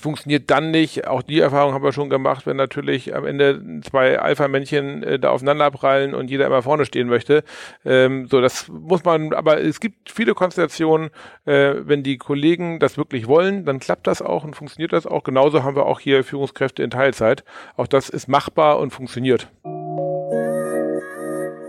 [0.00, 1.06] funktioniert dann nicht.
[1.06, 5.30] Auch die Erfahrung haben wir schon gemacht, wenn natürlich am Ende zwei Alpha-Männchen äh, da
[5.30, 7.44] aufeinander prallen und jeder immer vorne stehen möchte.
[7.84, 11.10] Ähm, so, das muss man, aber es gibt viele Konstellationen,
[11.44, 15.22] äh, wenn die Kollegen das wirklich wollen, dann klappt das auch und funktioniert das auch.
[15.22, 17.44] Genauso haben wir auch hier Führungskräfte in Teilzeit.
[17.76, 19.48] Auch das ist machbar und funktioniert.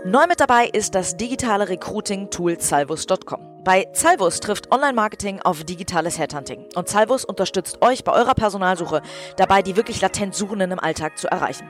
[0.06, 3.53] Neu mit dabei ist das digitale Recruiting-Tool Salvus.com.
[3.64, 6.66] Bei Salvus trifft Online-Marketing auf digitales Headhunting.
[6.74, 9.00] Und Salvus unterstützt euch bei eurer Personalsuche
[9.38, 11.66] dabei, die wirklich latent Suchenden im Alltag zu erreichen.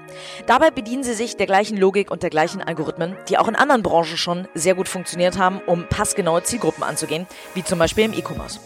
[0.48, 3.84] Dabei bedienen sie sich der gleichen Logik und der gleichen Algorithmen, die auch in anderen
[3.84, 8.58] Branchen schon sehr gut funktioniert haben, um passgenaue Zielgruppen anzugehen, wie zum Beispiel im E-Commerce.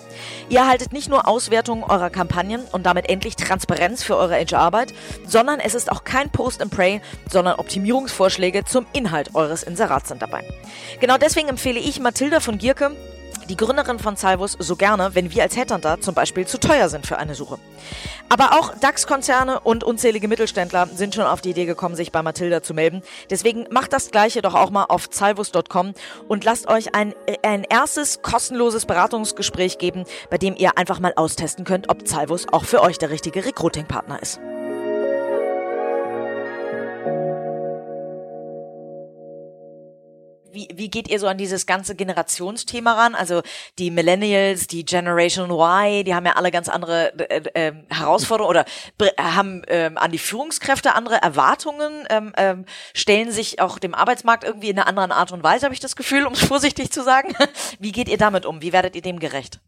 [0.49, 4.95] Ihr erhaltet nicht nur Auswertungen eurer Kampagnen und damit endlich Transparenz für eure HR-Arbeit,
[5.27, 10.23] sondern es ist auch kein Post and Pray, sondern Optimierungsvorschläge zum Inhalt eures Inserats sind
[10.23, 10.45] dabei.
[10.99, 12.97] Genau deswegen empfehle ich Mathilda von Gierke,
[13.49, 17.07] die Gründerin von Salvus so gerne, wenn wir als Headhunter zum Beispiel zu teuer sind
[17.07, 17.59] für eine Suche.
[18.29, 22.63] Aber auch DAX-Konzerne und unzählige Mittelständler sind schon auf die Idee gekommen, sich bei Mathilda
[22.63, 23.03] zu melden.
[23.31, 25.95] Deswegen macht das Gleiche doch auch mal auf salvus.com
[26.29, 31.65] und lasst euch ein, ein erstes kostenloses Beratungsgespräch geben, bei dem ihr einfach mal austesten
[31.65, 34.41] könnt, ob Salvus auch für euch der richtige Recruiting-Partner ist.
[40.53, 43.15] Wie, wie geht ihr so an dieses ganze Generationsthema ran?
[43.15, 43.43] Also
[43.79, 48.65] die Millennials, die Generation Y, die haben ja alle ganz andere äh, äh, Herausforderungen oder
[49.19, 54.71] haben ähm, an die Führungskräfte andere Erwartungen, ähm, ähm, stellen sich auch dem Arbeitsmarkt irgendwie
[54.71, 57.35] in einer anderen Art und Weise, habe ich das Gefühl, um es vorsichtig zu sagen.
[57.79, 58.63] Wie geht ihr damit um?
[58.63, 59.61] Wie werdet ihr dem gerecht?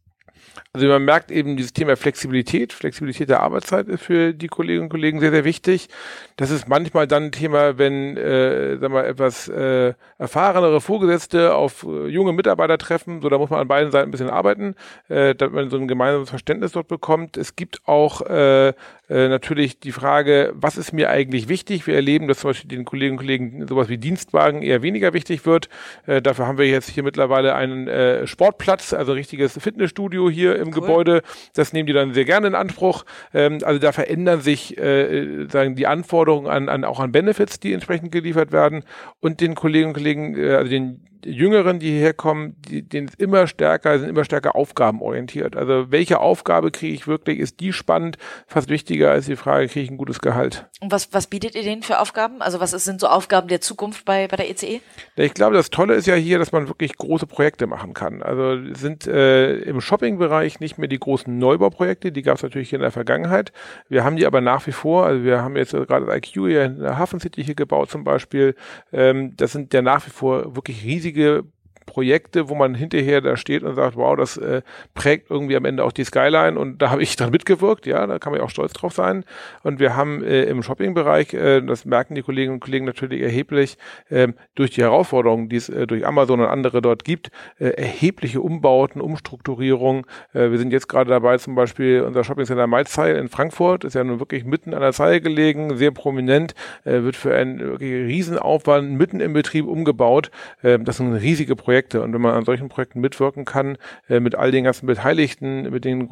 [0.73, 4.88] Also man merkt eben dieses Thema Flexibilität, Flexibilität der Arbeitszeit ist für die Kolleginnen und
[4.88, 5.88] Kollegen sehr, sehr wichtig.
[6.37, 11.85] Das ist manchmal dann ein Thema, wenn, äh, sagen wir, etwas äh, erfahrenere Vorgesetzte auf
[11.85, 13.20] äh, junge Mitarbeiter treffen.
[13.20, 14.75] So, da muss man an beiden Seiten ein bisschen arbeiten,
[15.09, 17.37] äh, damit man so ein gemeinsames Verständnis dort bekommt.
[17.37, 18.75] Es gibt auch äh, äh,
[19.09, 21.87] natürlich die Frage, was ist mir eigentlich wichtig?
[21.87, 25.44] Wir erleben, dass zum Beispiel den Kolleginnen und Kollegen sowas wie Dienstwagen eher weniger wichtig
[25.46, 25.68] wird.
[26.07, 30.60] Äh, dafür haben wir jetzt hier mittlerweile einen äh, Sportplatz, also richtiges Fitnessstudio Studio hier
[30.60, 30.74] im cool.
[30.74, 31.22] Gebäude.
[31.54, 33.04] Das nehmen die dann sehr gerne in Anspruch.
[33.34, 37.72] Ähm, also da verändern sich äh, sagen die Anforderungen an, an auch an Benefits, die
[37.72, 38.84] entsprechend geliefert werden
[39.20, 43.20] und den Kolleginnen und Kollegen, äh, also den Jüngeren, die hierher kommen, die, denen ist
[43.20, 45.56] immer stärker, sind immer stärker aufgabenorientiert.
[45.56, 47.38] Also welche Aufgabe kriege ich wirklich?
[47.38, 48.16] Ist die spannend?
[48.46, 50.66] Fast wichtiger als die Frage, kriege ich ein gutes Gehalt?
[50.80, 52.42] Und was, was bietet ihr denen für Aufgaben?
[52.42, 54.66] Also was ist, sind so Aufgaben der Zukunft bei, bei der ECE?
[54.66, 54.80] E?
[55.16, 58.22] Ich glaube, das Tolle ist ja hier, dass man wirklich große Projekte machen kann.
[58.22, 62.78] Also sind äh, im Shopping-Bereich nicht mehr die großen Neubauprojekte, die gab es natürlich hier
[62.78, 63.52] in der Vergangenheit.
[63.88, 66.64] Wir haben die aber nach wie vor, also wir haben jetzt gerade das IQ hier
[66.64, 68.54] in der Hafen City hier gebaut zum Beispiel.
[68.92, 71.42] Ähm, das sind ja nach wie vor wirklich riesige riesige
[71.87, 74.62] Projekte, wo man hinterher da steht und sagt, wow, das äh,
[74.95, 78.19] prägt irgendwie am Ende auch die Skyline und da habe ich dran mitgewirkt, ja, da
[78.19, 79.25] kann man ja auch stolz drauf sein.
[79.62, 83.79] Und wir haben äh, im Shopping-Bereich, äh, das merken die Kolleginnen und Kollegen natürlich erheblich,
[84.09, 88.40] äh, durch die Herausforderungen, die es äh, durch Amazon und andere dort gibt, äh, erhebliche
[88.40, 90.07] Umbauten, Umstrukturierung.
[90.33, 94.05] Äh, wir sind jetzt gerade dabei, zum Beispiel unser Shopping-Center Malzheil in Frankfurt, ist ja
[94.05, 99.21] nun wirklich mitten an der Zeile gelegen, sehr prominent, wird für einen wirklich Riesenaufwand mitten
[99.21, 100.31] im Betrieb umgebaut.
[100.62, 102.02] Äh, das sind riesige Projekte Projekte.
[102.02, 103.78] Und wenn man an solchen Projekten mitwirken kann,
[104.09, 106.09] äh, mit all den ganzen Beteiligten, mit den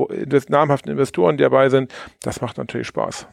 [0.49, 1.93] namhaften Investoren, die dabei sind,
[2.23, 3.27] das macht natürlich Spaß.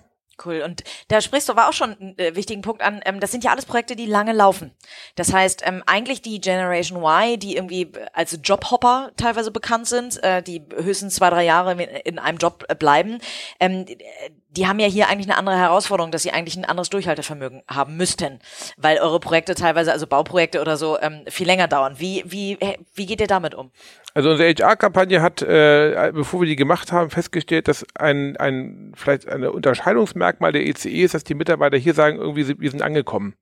[0.43, 0.63] Cool.
[0.65, 2.99] Und da sprichst du aber auch schon einen äh, wichtigen Punkt an.
[3.05, 4.71] Ähm, das sind ja alles Projekte, die lange laufen.
[5.15, 10.41] Das heißt, ähm, eigentlich die Generation Y, die irgendwie als Jobhopper teilweise bekannt sind, äh,
[10.41, 13.19] die höchstens zwei, drei Jahre in einem Job äh, bleiben,
[13.59, 13.85] ähm,
[14.55, 17.97] die haben ja hier eigentlich eine andere Herausforderung, dass sie eigentlich ein anderes Durchhaltevermögen haben
[17.97, 18.39] müssten,
[18.77, 21.95] weil eure Projekte teilweise, also Bauprojekte oder so, ähm, viel länger dauern.
[21.97, 22.57] Wie, wie,
[22.93, 23.71] wie geht ihr damit um?
[24.15, 29.27] Also unsere HR-Kampagne hat, äh, bevor wir die gemacht haben, festgestellt, dass ein, ein vielleicht
[29.27, 33.35] ein Unterscheidungsmerkmal der ECE e ist, dass die Mitarbeiter hier sagen, irgendwie wir sind angekommen.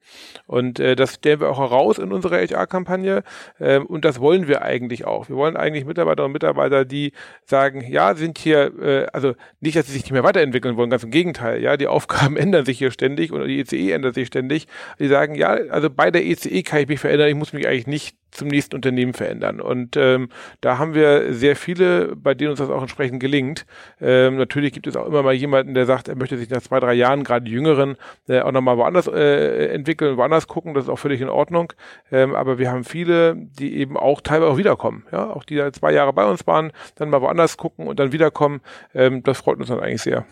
[0.47, 3.23] Und äh, das stellen wir auch heraus in unserer HR-Kampagne.
[3.59, 5.29] Äh, und das wollen wir eigentlich auch.
[5.29, 7.13] Wir wollen eigentlich Mitarbeiter und Mitarbeiter, die
[7.45, 11.02] sagen, ja, sind hier, äh, also nicht, dass sie sich nicht mehr weiterentwickeln wollen, ganz
[11.03, 11.61] im Gegenteil.
[11.61, 14.67] Ja, die Aufgaben ändern sich hier ständig und die ECE e ändert sich ständig.
[14.99, 17.67] Die sagen, ja, also bei der ECE e kann ich mich verändern, ich muss mich
[17.67, 19.61] eigentlich nicht zum nächsten Unternehmen verändern.
[19.61, 20.29] Und ähm,
[20.61, 23.65] da haben wir sehr viele, bei denen uns das auch entsprechend gelingt.
[24.01, 26.79] Ähm, natürlich gibt es auch immer mal jemanden, der sagt, er möchte sich nach zwei,
[26.79, 30.73] drei Jahren, gerade Jüngeren, äh, auch nochmal woanders äh, entwickeln, woanders gucken.
[30.73, 31.73] Das ist auch völlig in Ordnung.
[32.11, 35.05] Ähm, aber wir haben viele, die eben auch teilweise auch wiederkommen.
[35.11, 38.11] Ja, auch die da zwei Jahre bei uns waren, dann mal woanders gucken und dann
[38.11, 38.61] wiederkommen.
[38.93, 40.25] Ähm, das freut uns dann eigentlich sehr.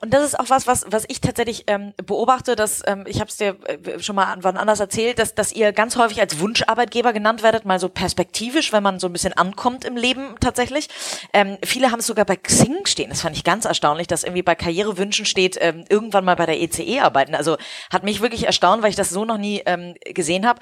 [0.00, 3.28] Und das ist auch was, was, was ich tatsächlich ähm, beobachte, dass ähm, ich habe
[3.28, 7.12] es dir äh, schon mal wann anders erzählt, dass, dass ihr ganz häufig als Wunscharbeitgeber
[7.12, 10.88] genannt werdet, mal so perspektivisch, wenn man so ein bisschen ankommt im Leben tatsächlich.
[11.32, 13.10] Ähm, viele haben es sogar bei Xing stehen.
[13.10, 16.60] Das fand ich ganz erstaunlich, dass irgendwie bei Karrierewünschen steht, ähm, irgendwann mal bei der
[16.60, 17.36] ECE e arbeiten.
[17.36, 17.56] Also
[17.92, 20.58] hat mich wirklich erstaunt, weil ich das so noch nie ähm, gesehen habe.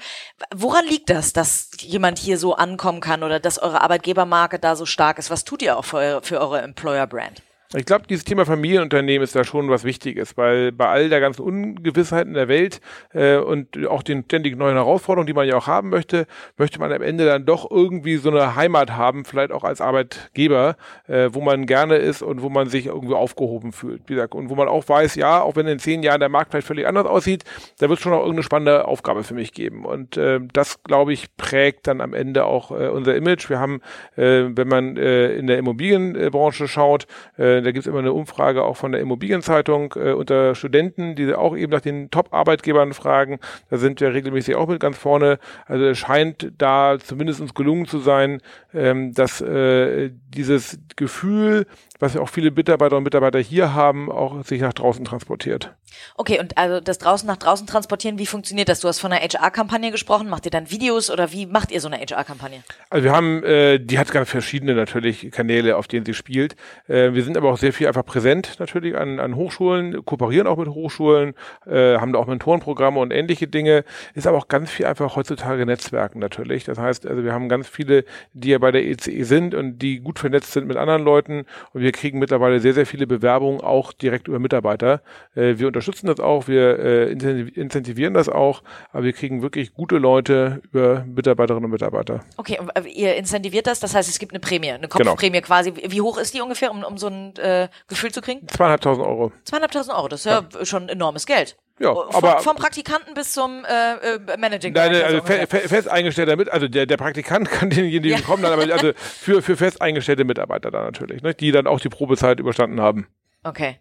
[0.53, 4.85] Woran liegt das, dass jemand hier so ankommen kann oder dass eure Arbeitgebermarke da so
[4.85, 5.31] stark ist?
[5.31, 7.41] Was tut ihr auch für eure, für eure Employer-Brand?
[7.75, 11.41] Ich glaube, dieses Thema Familienunternehmen ist da schon was Wichtiges, weil bei all der ganzen
[11.41, 12.81] Ungewissheit in der Welt
[13.13, 16.93] äh, und auch den ständig neuen Herausforderungen, die man ja auch haben möchte, möchte man
[16.93, 20.75] am Ende dann doch irgendwie so eine Heimat haben, vielleicht auch als Arbeitgeber,
[21.07, 24.03] äh, wo man gerne ist und wo man sich irgendwie aufgehoben fühlt.
[24.05, 26.51] Wie gesagt, und wo man auch weiß, ja, auch wenn in zehn Jahren der Markt
[26.51, 27.43] vielleicht völlig anders aussieht,
[27.79, 29.85] da wird es schon auch irgendeine spannende Aufgabe für mich geben.
[29.85, 33.49] Und äh, das, glaube ich, prägt dann am Ende auch äh, unser Image.
[33.49, 33.81] Wir haben,
[34.15, 37.07] äh, wenn man äh, in der Immobilienbranche schaut,
[37.39, 41.33] äh, da gibt es immer eine Umfrage auch von der Immobilienzeitung äh, unter Studenten, die
[41.33, 43.39] auch eben nach den Top-Arbeitgebern fragen.
[43.69, 45.39] Da sind wir regelmäßig auch mit ganz vorne.
[45.65, 48.41] Also es scheint da zumindest uns gelungen zu sein,
[48.73, 51.65] ähm, dass äh, dieses Gefühl,
[51.99, 55.73] was ja auch viele Mitarbeiter und Mitarbeiter hier haben, auch sich nach draußen transportiert.
[56.15, 58.79] Okay, und also das draußen nach draußen transportieren, wie funktioniert das?
[58.79, 60.29] Du hast von einer HR-Kampagne gesprochen.
[60.29, 62.63] Macht ihr dann Videos oder wie macht ihr so eine HR-Kampagne?
[62.89, 66.55] Also wir haben, äh, die hat ganz verschiedene natürlich Kanäle, auf denen sie spielt.
[66.87, 70.57] Äh, wir sind aber auch sehr viel einfach präsent natürlich an, an Hochschulen, kooperieren auch
[70.57, 73.83] mit Hochschulen, äh, haben da auch Mentorenprogramme und ähnliche Dinge.
[74.13, 76.63] Ist aber auch ganz viel einfach heutzutage Netzwerken natürlich.
[76.63, 79.99] Das heißt, also wir haben ganz viele, die ja bei der ECE sind und die
[79.99, 83.91] gut vernetzt sind mit anderen Leuten und wir kriegen mittlerweile sehr, sehr viele Bewerbungen auch
[83.91, 85.01] direkt über Mitarbeiter.
[85.35, 89.97] Äh, wir unterstützen das auch, wir äh, incentivieren das auch, aber wir kriegen wirklich gute
[89.97, 92.21] Leute über Mitarbeiterinnen und Mitarbeiter.
[92.37, 95.11] Okay, und äh, ihr incentiviert das, das heißt, es gibt eine Prämie, eine genau.
[95.11, 95.47] Kopfprämie genau.
[95.47, 95.73] quasi.
[95.75, 98.47] Wie hoch ist die ungefähr, um, um so ein äh, Gefühl zu kriegen?
[98.47, 99.33] Zweieinhalbtausend Euro.
[99.43, 100.65] Zweieinhalbtausend Euro, das ist ja, ja.
[100.65, 101.57] schon enormes Geld.
[101.83, 105.87] Ja, vom, aber vom Praktikanten bis zum äh, äh Managing Nein, also fe fe fest
[105.87, 108.17] eingestellter mit, also der, der Praktikant kann denjenigen ja.
[108.17, 111.79] bekommen, dann, aber also für, für fest eingestellte Mitarbeiter da natürlich, ne, die dann auch
[111.79, 113.07] die Probezeit überstanden haben.
[113.45, 113.79] Okay.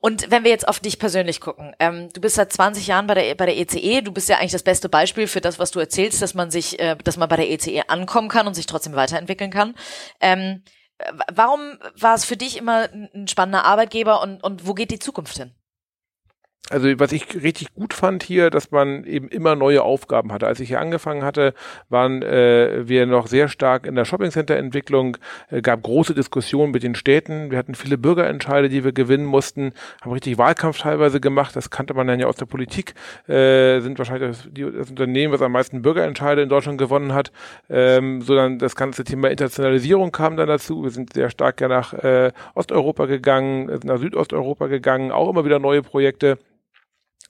[0.00, 3.14] Und wenn wir jetzt auf dich persönlich gucken, ähm, du bist seit 20 Jahren bei
[3.14, 5.70] der bei der ECE, e, du bist ja eigentlich das beste Beispiel für das, was
[5.70, 8.54] du erzählst, dass man sich, äh, dass man bei der ECE e ankommen kann und
[8.54, 9.74] sich trotzdem weiterentwickeln kann.
[10.20, 10.62] Ähm,
[11.32, 15.36] Warum war es für dich immer ein spannender Arbeitgeber und, und wo geht die Zukunft
[15.36, 15.54] hin?
[16.70, 20.46] Also was ich richtig gut fand hier, dass man eben immer neue Aufgaben hatte.
[20.46, 21.54] Als ich hier angefangen hatte,
[21.88, 25.16] waren äh, wir noch sehr stark in der Shoppingcenter-Entwicklung,
[25.50, 27.50] äh, gab große Diskussionen mit den Städten.
[27.50, 31.56] Wir hatten viele Bürgerentscheide, die wir gewinnen mussten, haben richtig Wahlkampf teilweise gemacht.
[31.56, 32.94] Das kannte man dann ja aus der Politik.
[33.26, 37.32] Äh, sind wahrscheinlich das, die, das Unternehmen, was am meisten Bürgerentscheide in Deutschland gewonnen hat.
[37.70, 40.82] Ähm, sondern das ganze Thema Internationalisierung kam dann dazu.
[40.82, 45.58] Wir sind sehr stark ja nach äh, Osteuropa gegangen, nach Südosteuropa gegangen, auch immer wieder
[45.58, 46.38] neue Projekte.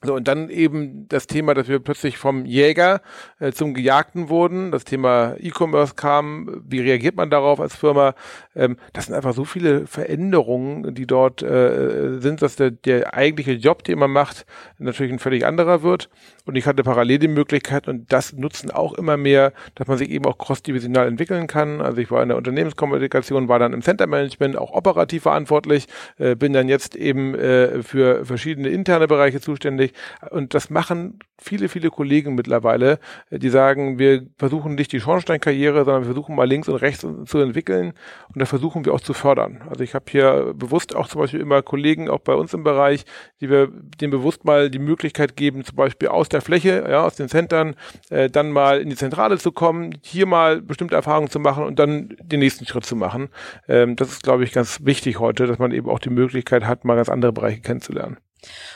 [0.01, 3.01] So, und dann eben das Thema, dass wir plötzlich vom Jäger
[3.39, 4.71] äh, zum Gejagten wurden.
[4.71, 6.63] Das Thema E-Commerce kam.
[6.65, 8.15] Wie reagiert man darauf als Firma?
[8.55, 13.51] Ähm, das sind einfach so viele Veränderungen, die dort äh, sind, dass der, der eigentliche
[13.51, 14.45] Job, den man macht,
[14.77, 16.09] natürlich ein völlig anderer wird.
[16.45, 20.09] Und ich hatte parallel die Möglichkeit, und das nutzen auch immer mehr, dass man sich
[20.09, 21.81] eben auch cross-divisional entwickeln kann.
[21.81, 26.35] Also ich war in der Unternehmenskommunikation, war dann im Center Management auch operativ verantwortlich, äh,
[26.35, 30.31] bin dann jetzt eben äh, für verschiedene interne Bereiche zuständig nicht.
[30.31, 32.99] Und das machen viele, viele Kollegen mittlerweile,
[33.29, 37.05] äh, die sagen, wir versuchen nicht die Schornsteinkarriere, sondern wir versuchen mal links und rechts
[37.25, 37.93] zu entwickeln
[38.33, 39.61] und da versuchen wir auch zu fördern.
[39.69, 43.05] Also ich habe hier bewusst auch zum Beispiel immer Kollegen, auch bei uns im Bereich,
[43.41, 47.15] die wir denen bewusst mal die Möglichkeit geben, zum Beispiel aus der Fläche, ja, aus
[47.15, 47.75] den Centern,
[48.09, 51.79] äh, dann mal in die Zentrale zu kommen, hier mal bestimmte Erfahrungen zu machen und
[51.79, 53.29] dann den nächsten Schritt zu machen.
[53.67, 56.85] Ähm, das ist, glaube ich, ganz wichtig heute, dass man eben auch die Möglichkeit hat,
[56.85, 58.17] mal ganz andere Bereiche kennenzulernen.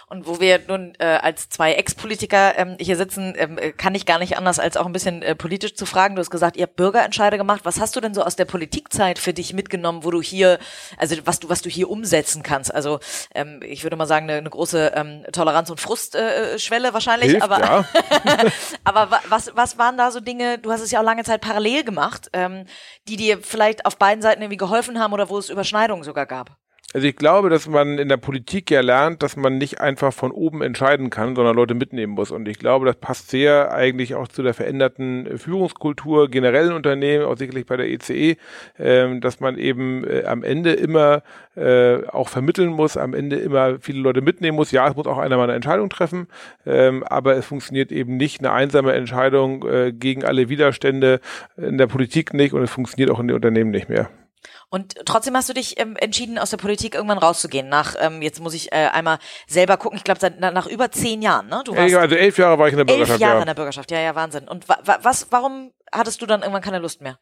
[0.08, 4.20] Und wo wir nun äh, als zwei Ex-Politiker ähm, hier sitzen, ähm, kann ich gar
[4.20, 6.16] nicht anders, als auch ein bisschen äh, politisch zu fragen.
[6.16, 7.62] Du hast gesagt, ihr habt Bürgerentscheide gemacht.
[7.64, 10.60] Was hast du denn so aus der Politikzeit für dich mitgenommen, wo du hier,
[10.98, 12.74] also was du, was du hier umsetzen kannst?
[12.74, 13.00] Also
[13.34, 17.32] ähm, ich würde mal sagen, eine, eine große ähm, Toleranz- und Frustschwelle äh, wahrscheinlich.
[17.32, 17.86] Hilft, aber ja.
[18.84, 21.84] aber was, was waren da so Dinge, du hast es ja auch lange Zeit parallel
[21.84, 22.66] gemacht, ähm,
[23.08, 26.58] die dir vielleicht auf beiden Seiten irgendwie geholfen haben oder wo es Überschneidungen sogar gab?
[26.94, 30.30] Also ich glaube, dass man in der Politik ja lernt, dass man nicht einfach von
[30.30, 32.30] oben entscheiden kann, sondern Leute mitnehmen muss.
[32.30, 37.26] Und ich glaube, das passt sehr eigentlich auch zu der veränderten Führungskultur generell in Unternehmen,
[37.26, 38.38] auch sicherlich bei der ECE,
[38.78, 41.24] äh, dass man eben äh, am Ende immer
[41.56, 44.70] äh, auch vermitteln muss, am Ende immer viele Leute mitnehmen muss.
[44.70, 46.28] Ja, es muss auch einer mal eine Entscheidung treffen,
[46.64, 51.22] ähm, aber es funktioniert eben nicht eine einsame Entscheidung äh, gegen alle Widerstände
[51.58, 54.10] in der Politik nicht und es funktioniert auch in den Unternehmen nicht mehr.
[54.70, 57.70] Und trotzdem hast du dich ähm, entschieden, aus der Politik irgendwann rauszugehen.
[57.70, 61.22] Nach, ähm, jetzt muss ich äh, einmal selber gucken, ich glaube, nach, nach über zehn
[61.22, 61.62] Jahren, ne?
[61.66, 63.12] Du warst ja, also elf Jahre war ich in der Bürgerschaft.
[63.12, 63.42] Elf Jahre ja.
[63.42, 64.48] in der Bürgerschaft, ja, ja, Wahnsinn.
[64.48, 67.20] Und wa was, warum hattest du dann irgendwann keine Lust mehr?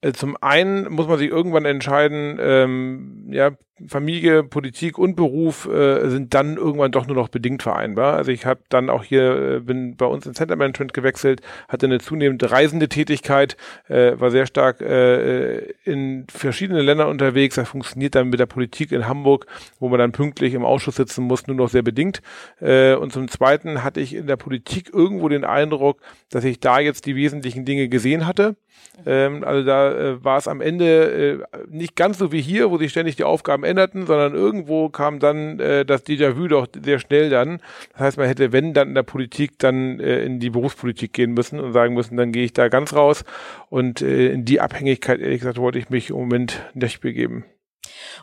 [0.00, 3.52] Äh, zum einen muss man sich irgendwann entscheiden, ähm, ja,
[3.88, 8.14] Familie, Politik und Beruf äh, sind dann irgendwann doch nur noch bedingt vereinbar.
[8.14, 11.84] Also ich habe dann auch hier, äh, bin bei uns ins Center Management gewechselt, hatte
[11.84, 13.58] eine zunehmend reisende Tätigkeit,
[13.88, 17.56] äh, war sehr stark äh, in verschiedenen Ländern unterwegs.
[17.56, 19.46] Das funktioniert dann mit der Politik in Hamburg,
[19.78, 22.22] wo man dann pünktlich im Ausschuss sitzen muss, nur noch sehr bedingt.
[22.60, 26.78] Äh, und zum Zweiten hatte ich in der Politik irgendwo den Eindruck, dass ich da
[26.78, 28.56] jetzt die wesentlichen Dinge gesehen hatte.
[29.04, 32.78] Ähm, also da äh, war es am Ende äh, nicht ganz so wie hier, wo
[32.78, 37.30] sich ständig die Aufgaben änderten, sondern irgendwo kam dann äh, das Déjà-vu doch sehr schnell
[37.30, 37.60] dann.
[37.92, 41.32] Das heißt, man hätte, wenn dann in der Politik, dann äh, in die Berufspolitik gehen
[41.32, 43.24] müssen und sagen müssen, dann gehe ich da ganz raus.
[43.68, 47.44] Und äh, in die Abhängigkeit, ehrlich gesagt, wollte ich mich im Moment nicht begeben.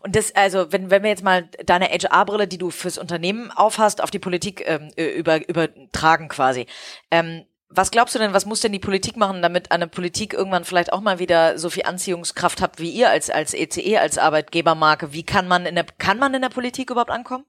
[0.02, 4.04] Und das, also, wenn, wenn wir jetzt mal deine HR-Brille, die du fürs Unternehmen aufhast,
[4.04, 6.66] auf die Politik ähm, über, übertragen quasi.
[7.12, 10.64] Ähm, was glaubst du denn, was muss denn die Politik machen, damit eine Politik irgendwann
[10.64, 14.18] vielleicht auch mal wieder so viel Anziehungskraft hat wie ihr als, als ECE, e, als
[14.18, 15.14] Arbeitgebermarke?
[15.14, 17.46] Wie kann man in der, kann man in der Politik überhaupt ankommen?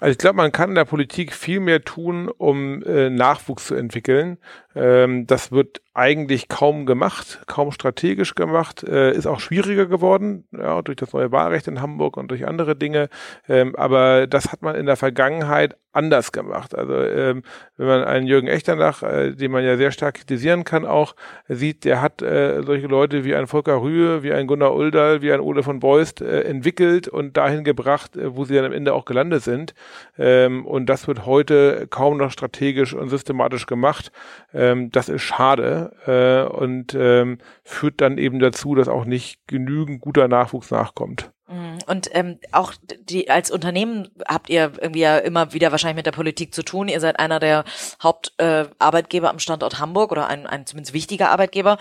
[0.00, 3.74] Also ich glaube, man kann in der Politik viel mehr tun, um äh, Nachwuchs zu
[3.74, 4.38] entwickeln.
[4.76, 10.80] Ähm, das wird eigentlich kaum gemacht, kaum strategisch gemacht, äh, ist auch schwieriger geworden, ja,
[10.80, 13.08] durch das neue Wahlrecht in Hamburg und durch andere Dinge.
[13.48, 16.76] Ähm, aber das hat man in der Vergangenheit anders gemacht.
[16.76, 17.42] Also ähm,
[17.76, 21.16] wenn man einen Jürgen Echternach, äh, den man ja sehr stark kritisieren kann, auch
[21.48, 25.32] sieht, der hat äh, solche Leute wie ein Volker Rühe, wie ein Gunnar Uldal, wie
[25.32, 28.94] ein Ole von Beust äh, entwickelt und dahin gebracht, äh, wo sie dann am Ende
[28.94, 29.74] auch gelandet sind.
[30.16, 34.12] Ähm, und das wird heute kaum noch strategisch und systematisch gemacht.
[34.54, 40.00] Ähm, das ist schade äh, und ähm, führt dann eben dazu, dass auch nicht genügend
[40.00, 41.32] guter Nachwuchs nachkommt.
[41.48, 41.78] Mhm.
[41.86, 46.12] Und ähm, auch die als Unternehmen habt ihr irgendwie ja immer wieder wahrscheinlich mit der
[46.12, 46.88] Politik zu tun.
[46.88, 47.64] Ihr seid einer der
[48.02, 51.78] Hauptarbeitgeber äh, am Standort Hamburg oder ein, ein zumindest wichtiger Arbeitgeber.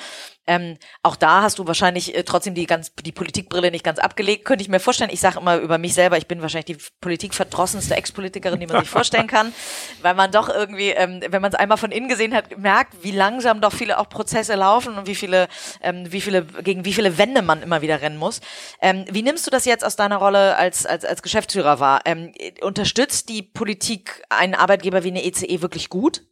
[0.47, 4.45] Ähm, auch da hast du wahrscheinlich äh, trotzdem die ganz die Politikbrille nicht ganz abgelegt,
[4.45, 5.09] könnte ich mir vorstellen.
[5.11, 8.89] Ich sage immer über mich selber, ich bin wahrscheinlich die politikverdrossenste Ex-Politikerin, die man sich
[8.89, 9.53] vorstellen kann,
[10.01, 13.11] weil man doch irgendwie, ähm, wenn man es einmal von innen gesehen hat, merkt, wie
[13.11, 15.49] langsam doch viele auch Prozesse laufen und wie viele,
[15.81, 18.39] ähm, wie viele gegen wie viele Wände man immer wieder rennen muss.
[18.81, 22.01] Ähm, wie nimmst du das jetzt aus deiner Rolle als als als Geschäftsführer wahr?
[22.05, 26.26] Ähm, unterstützt die Politik einen Arbeitgeber wie eine ECE e wirklich gut?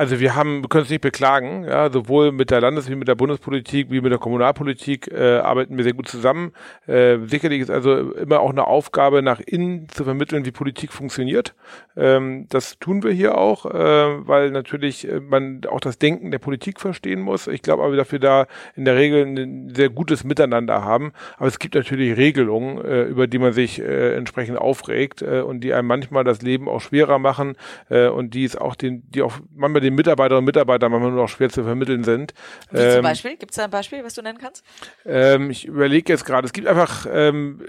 [0.00, 3.06] Also wir haben, wir können es nicht beklagen, ja, sowohl mit der Landes- wie mit
[3.06, 6.52] der Bundespolitik wie mit der Kommunalpolitik äh, arbeiten wir sehr gut zusammen.
[6.86, 11.54] Äh, sicherlich ist also immer auch eine Aufgabe, nach innen zu vermitteln, wie Politik funktioniert.
[11.98, 16.38] Ähm, das tun wir hier auch, äh, weil natürlich äh, man auch das Denken der
[16.38, 17.46] Politik verstehen muss.
[17.46, 18.46] Ich glaube aber, dass wir da
[18.76, 21.12] in der Regel ein sehr gutes Miteinander haben.
[21.36, 25.60] Aber es gibt natürlich Regelungen, äh, über die man sich äh, entsprechend aufregt äh, und
[25.60, 27.56] die einem manchmal das Leben auch schwerer machen
[27.90, 31.10] äh, und die es auch den, die auch manchmal den den Mitarbeiterinnen und Mitarbeitern manchmal
[31.12, 32.34] nur noch schwer zu vermitteln sind.
[32.70, 33.36] Wie ähm, zum Beispiel?
[33.36, 34.64] Gibt es da ein Beispiel, was du nennen kannst?
[35.04, 37.60] Ähm, ich überlege jetzt gerade, es gibt einfach ähm,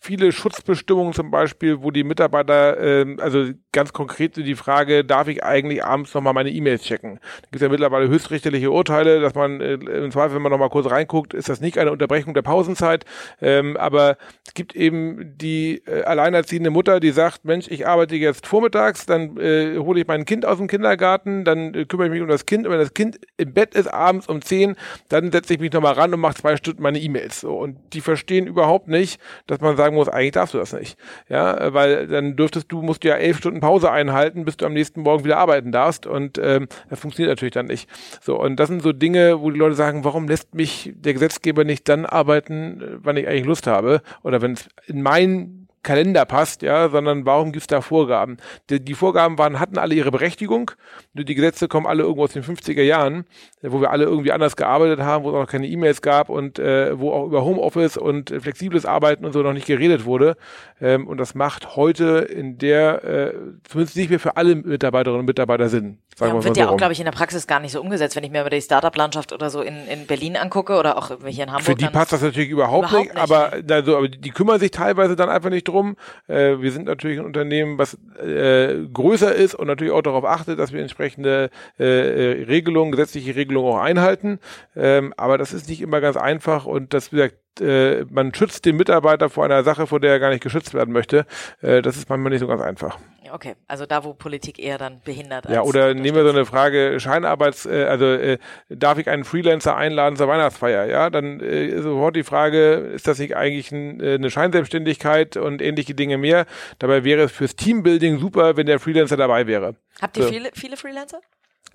[0.00, 5.44] viele Schutzbestimmungen zum Beispiel, wo die Mitarbeiter, ähm, also ganz konkret die Frage, darf ich
[5.44, 7.20] eigentlich abends nochmal meine E-Mails checken?
[7.22, 10.68] Da gibt es ja mittlerweile höchstrichterliche Urteile, dass man äh, im Zweifel, wenn man nochmal
[10.68, 13.04] kurz reinguckt, ist das nicht eine Unterbrechung der Pausenzeit,
[13.40, 18.48] ähm, aber es gibt eben die äh, alleinerziehende Mutter, die sagt, Mensch, ich arbeite jetzt
[18.48, 22.22] vormittags, dann äh, hole ich mein Kind aus dem Kindergarten, dann äh, kümmere ich mich
[22.22, 24.74] um das Kind, und wenn das Kind im Bett ist abends um zehn,
[25.08, 27.42] dann setze ich mich nochmal ran und mache zwei Stunden meine E-Mails.
[27.42, 30.98] So, und die verstehen überhaupt nicht, dass man sagen muss, eigentlich darfst du das nicht.
[31.28, 34.72] Ja, weil dann dürftest du, musst du ja elf Stunden Pause einhalten, bis du am
[34.72, 36.06] nächsten Morgen wieder arbeiten darfst.
[36.06, 37.88] Und ähm, das funktioniert natürlich dann nicht.
[38.20, 41.64] So, und das sind so Dinge, wo die Leute sagen, warum lässt mich der Gesetzgeber
[41.64, 44.02] nicht dann arbeiten, wann ich eigentlich Lust habe?
[44.22, 45.57] Oder wenn es in meinen
[45.88, 48.36] Kalender passt, ja, sondern warum gibt es da Vorgaben?
[48.68, 50.70] Die, die, Vorgaben waren, hatten alle ihre Berechtigung.
[51.14, 53.24] Die Gesetze kommen alle irgendwo aus den 50er Jahren,
[53.62, 57.00] wo wir alle irgendwie anders gearbeitet haben, wo es noch keine E-Mails gab und äh,
[57.00, 60.36] wo auch über Homeoffice und flexibles Arbeiten und so noch nicht geredet wurde.
[60.78, 63.34] Ähm, und das macht heute in der, äh,
[63.66, 65.96] zumindest nicht mehr für alle Mitarbeiterinnen und Mitarbeiter Sinn.
[66.18, 68.14] Sagen ja, wird so ja auch, glaube ich, in der Praxis gar nicht so umgesetzt,
[68.14, 71.44] wenn ich mir aber die Startup-Landschaft oder so in, in Berlin angucke oder auch hier
[71.44, 71.64] in Hamburg.
[71.64, 74.70] Für die passt das natürlich überhaupt, überhaupt nicht, nicht, aber, also, aber die kümmern sich
[74.70, 75.96] teilweise dann einfach nicht drum drum.
[76.26, 80.58] Äh, wir sind natürlich ein Unternehmen, was äh, größer ist und natürlich auch darauf achtet,
[80.58, 84.40] dass wir entsprechende äh, äh, Regelungen, gesetzliche Regelungen auch einhalten.
[84.76, 88.64] Ähm, aber das ist nicht immer ganz einfach und das, wie gesagt, äh, man schützt
[88.64, 91.26] den Mitarbeiter vor einer Sache, vor der er gar nicht geschützt werden möchte.
[91.60, 92.98] Äh, das ist manchmal nicht so ganz einfach.
[93.32, 95.48] Okay, also da, wo Politik eher dann behindert.
[95.48, 98.38] Ja, oder nehmen wir so eine Frage, Scheinarbeits, äh, also äh,
[98.68, 100.86] darf ich einen Freelancer einladen zur Weihnachtsfeier?
[100.86, 105.62] Ja, dann äh, sofort die Frage, ist das nicht eigentlich ein, äh, eine Scheinselbstständigkeit und
[105.62, 106.46] ähnliche Dinge mehr?
[106.78, 109.76] Dabei wäre es fürs Teambuilding super, wenn der Freelancer dabei wäre.
[110.00, 110.30] Habt ihr so.
[110.30, 111.20] viele, viele Freelancer?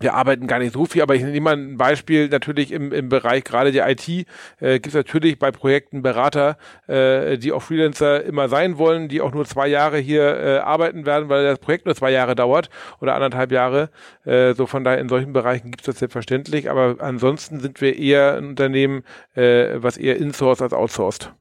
[0.03, 3.09] Wir arbeiten gar nicht so viel, aber ich nehme mal ein Beispiel, natürlich im, im
[3.09, 4.25] Bereich gerade der IT äh,
[4.73, 9.33] gibt es natürlich bei Projekten Berater, äh, die auch Freelancer immer sein wollen, die auch
[9.33, 13.15] nur zwei Jahre hier äh, arbeiten werden, weil das Projekt nur zwei Jahre dauert oder
[13.15, 13.89] anderthalb Jahre.
[14.25, 17.97] Äh, so von daher in solchen Bereichen gibt es das selbstverständlich, aber ansonsten sind wir
[17.97, 19.03] eher ein Unternehmen,
[19.35, 21.33] äh, was eher insourced als outsourced.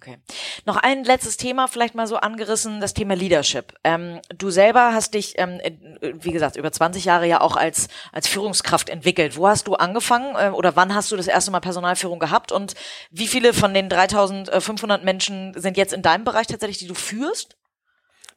[0.00, 0.16] Okay.
[0.64, 3.74] Noch ein letztes Thema, vielleicht mal so angerissen, das Thema Leadership.
[3.84, 5.60] Ähm, du selber hast dich, ähm,
[6.00, 9.36] wie gesagt, über 20 Jahre ja auch als, als Führungskraft entwickelt.
[9.36, 12.72] Wo hast du angefangen äh, oder wann hast du das erste Mal Personalführung gehabt und
[13.10, 17.58] wie viele von den 3500 Menschen sind jetzt in deinem Bereich tatsächlich, die du führst?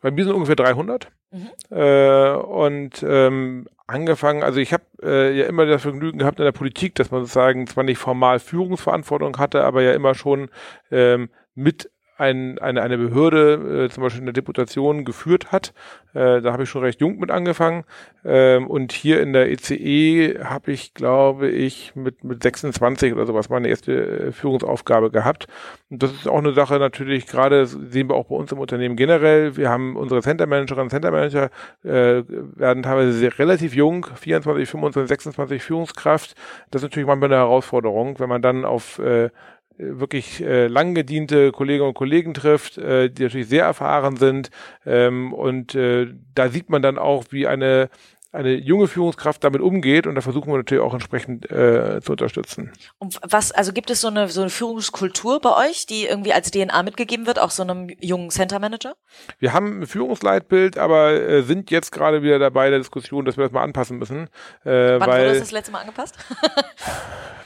[0.01, 1.07] Bei mir sind ungefähr 300.
[1.32, 1.49] Mhm.
[1.72, 6.51] Äh, und ähm, angefangen, also ich habe äh, ja immer das Vergnügen gehabt in der
[6.51, 10.49] Politik, dass man sozusagen zwar nicht formal Führungsverantwortung hatte, aber ja immer schon
[10.91, 15.74] ähm, mit ein, eine, eine Behörde, äh, zum Beispiel eine Deputation, geführt hat.
[16.14, 17.86] Äh, da habe ich schon recht jung mit angefangen.
[18.24, 23.26] Ähm, und hier in der ECE e habe ich, glaube ich, mit, mit 26 oder
[23.26, 25.47] sowas meine erste äh, Führungsaufgabe gehabt.
[25.89, 28.95] Und das ist auch eine Sache natürlich, gerade sehen wir auch bei uns im Unternehmen
[28.95, 29.58] generell.
[29.58, 31.49] Wir haben unsere Center Managerinnen und Center Manager,
[31.84, 36.36] äh, werden teilweise sehr, relativ jung, 24, 25, 26 Führungskraft.
[36.70, 39.30] Das ist natürlich manchmal eine Herausforderung, wenn man dann auf äh,
[39.78, 44.50] wirklich äh, lang gediente Kolleginnen und Kollegen trifft, äh, die natürlich sehr erfahren sind.
[44.86, 47.90] Ähm, und äh, da sieht man dann auch, wie eine
[48.34, 52.74] eine junge Führungskraft damit umgeht und da versuchen wir natürlich auch entsprechend äh, zu unterstützen.
[52.98, 56.50] Und was, also gibt es so eine so eine Führungskultur bei euch, die irgendwie als
[56.50, 58.96] DNA mitgegeben wird, auch so einem jungen Center Manager?
[59.38, 63.44] Wir haben ein Führungsleitbild, aber äh, sind jetzt gerade wieder dabei der Diskussion, dass wir
[63.44, 64.30] das mal anpassen müssen.
[64.66, 66.18] Äh, Wann weil, wurde das das letzte Mal angepasst?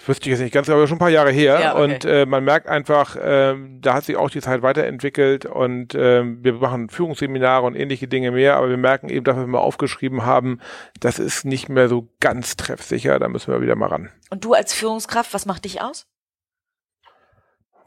[0.07, 1.59] wüsste ich jetzt nicht ganz, aber schon ein paar Jahre her.
[1.59, 1.83] Ja, okay.
[1.83, 6.23] Und äh, man merkt einfach, äh, da hat sich auch die Zeit weiterentwickelt und äh,
[6.23, 10.25] wir machen Führungsseminare und ähnliche Dinge mehr, aber wir merken eben, dass wir mal aufgeschrieben
[10.25, 10.59] haben,
[10.99, 14.09] das ist nicht mehr so ganz treffsicher, da müssen wir wieder mal ran.
[14.29, 16.07] Und du als Führungskraft, was macht dich aus?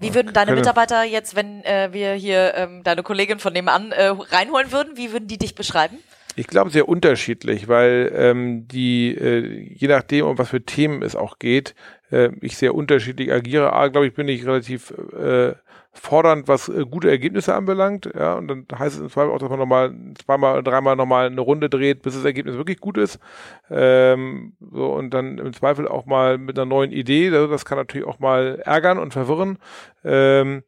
[0.00, 4.06] Wie würden deine Mitarbeiter jetzt, wenn äh, wir hier ähm, deine Kollegin von nebenan äh,
[4.06, 5.98] reinholen würden, wie würden die dich beschreiben?
[6.36, 11.16] Ich glaube sehr unterschiedlich, weil ähm, die, äh, je nachdem, um was für Themen es
[11.16, 11.74] auch geht,
[12.10, 13.72] äh, ich sehr unterschiedlich agiere.
[13.72, 15.54] A, glaube ich, bin ich relativ äh,
[15.92, 18.10] fordernd, was äh, gute Ergebnisse anbelangt.
[18.14, 21.40] Ja, und dann heißt es im Zweifel auch, dass man nochmal zweimal, dreimal nochmal eine
[21.40, 23.18] Runde dreht, bis das Ergebnis wirklich gut ist.
[23.70, 27.28] Ähm, so, und dann im Zweifel auch mal mit einer neuen Idee.
[27.28, 29.58] Also das kann natürlich auch mal ärgern und verwirren.
[30.04, 30.62] Ähm,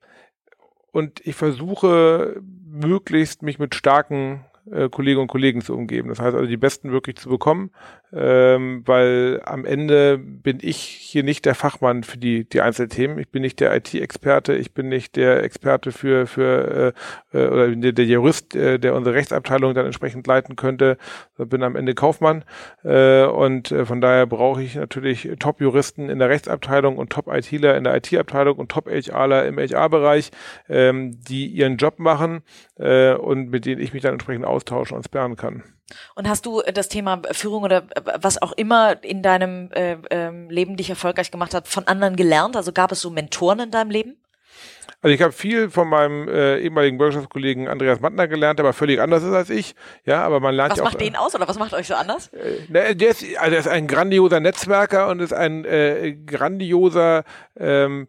[0.91, 6.09] und ich versuche möglichst mich mit starken äh, Kolleginnen und Kollegen zu umgeben.
[6.09, 7.71] Das heißt also, die Besten wirklich zu bekommen,
[8.13, 13.19] ähm, weil am Ende bin ich hier nicht der Fachmann für die, die Einzelthemen.
[13.19, 16.95] Ich bin nicht der IT-Experte, ich bin nicht der Experte für, für
[17.33, 20.99] äh, äh, oder der, der Jurist, äh, der unsere Rechtsabteilung dann entsprechend leiten könnte.
[21.39, 22.45] Ich bin am Ende Kaufmann
[22.85, 27.85] äh, und äh, von daher brauche ich natürlich Top-Juristen in der Rechtsabteilung und Top-ITler in
[27.85, 30.31] der IT-Abteilung und Top-HRler im HR-Bereich,
[30.69, 32.43] ähm, die ihren Job machen
[32.77, 35.63] äh, und mit denen ich mich dann entsprechend austauschen und sperren kann.
[36.15, 37.85] Und hast du das Thema Führung oder
[38.21, 42.57] was auch immer in deinem äh, äh, Leben dich erfolgreich gemacht hat, von anderen gelernt?
[42.57, 44.17] Also gab es so Mentoren in deinem Leben?
[45.01, 49.01] Also ich habe viel von meinem äh, ehemaligen Bürgerschaftskollegen Andreas Mattner gelernt, der aber völlig
[49.01, 49.75] anders ist als ich.
[50.05, 50.87] Ja, aber man lernt was ja auch.
[50.87, 52.29] Was macht den aus oder was macht euch so anders?
[52.29, 57.25] Äh, ne, der, ist, also der ist ein grandioser Netzwerker und ist ein äh, grandioser
[57.59, 58.07] ähm,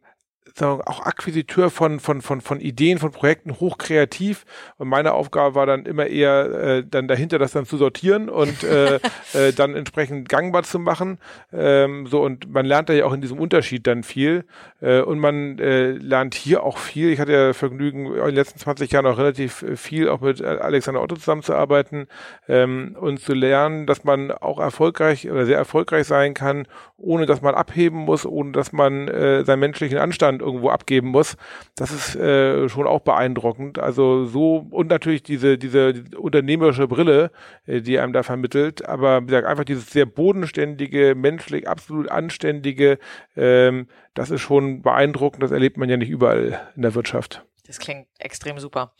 [0.61, 4.45] auch Akquisiteur von, von, von, von Ideen, von Projekten, hochkreativ.
[4.77, 8.63] Und meine Aufgabe war dann immer eher, äh, dann dahinter das dann zu sortieren und
[8.63, 8.95] äh,
[9.33, 11.17] äh, dann entsprechend gangbar zu machen.
[11.51, 14.45] Ähm, so, und man lernt da ja auch in diesem Unterschied dann viel.
[14.79, 17.09] Äh, und man äh, lernt hier auch viel.
[17.09, 21.01] Ich hatte ja Vergnügen, in den letzten 20 Jahren auch relativ viel auch mit Alexander
[21.01, 22.07] Otto zusammenzuarbeiten
[22.47, 27.41] ähm, und zu lernen, dass man auch erfolgreich oder sehr erfolgreich sein kann, ohne dass
[27.41, 31.37] man abheben muss, ohne dass man äh, seinen menschlichen Anstand irgendwo abgeben muss.
[31.75, 33.79] Das ist äh, schon auch beeindruckend.
[33.79, 37.31] Also so und natürlich diese diese unternehmerische Brille,
[37.65, 38.87] äh, die einem da vermittelt.
[38.87, 42.99] Aber wie gesagt, einfach dieses sehr bodenständige, menschlich absolut anständige,
[43.35, 45.43] ähm, das ist schon beeindruckend.
[45.43, 47.43] Das erlebt man ja nicht überall in der Wirtschaft.
[47.65, 48.93] Das klingt extrem super.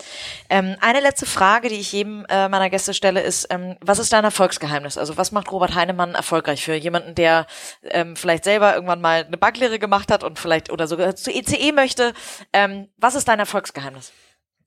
[0.49, 4.13] Ähm, eine letzte Frage, die ich jedem äh, meiner Gäste stelle, ist, ähm, was ist
[4.13, 4.97] dein Erfolgsgeheimnis?
[4.97, 7.45] Also was macht Robert Heinemann erfolgreich für jemanden, der
[7.83, 11.73] ähm, vielleicht selber irgendwann mal eine Backlehre gemacht hat und vielleicht oder sogar zu ECE
[11.73, 12.13] möchte?
[12.53, 14.13] Ähm, was ist dein Erfolgsgeheimnis?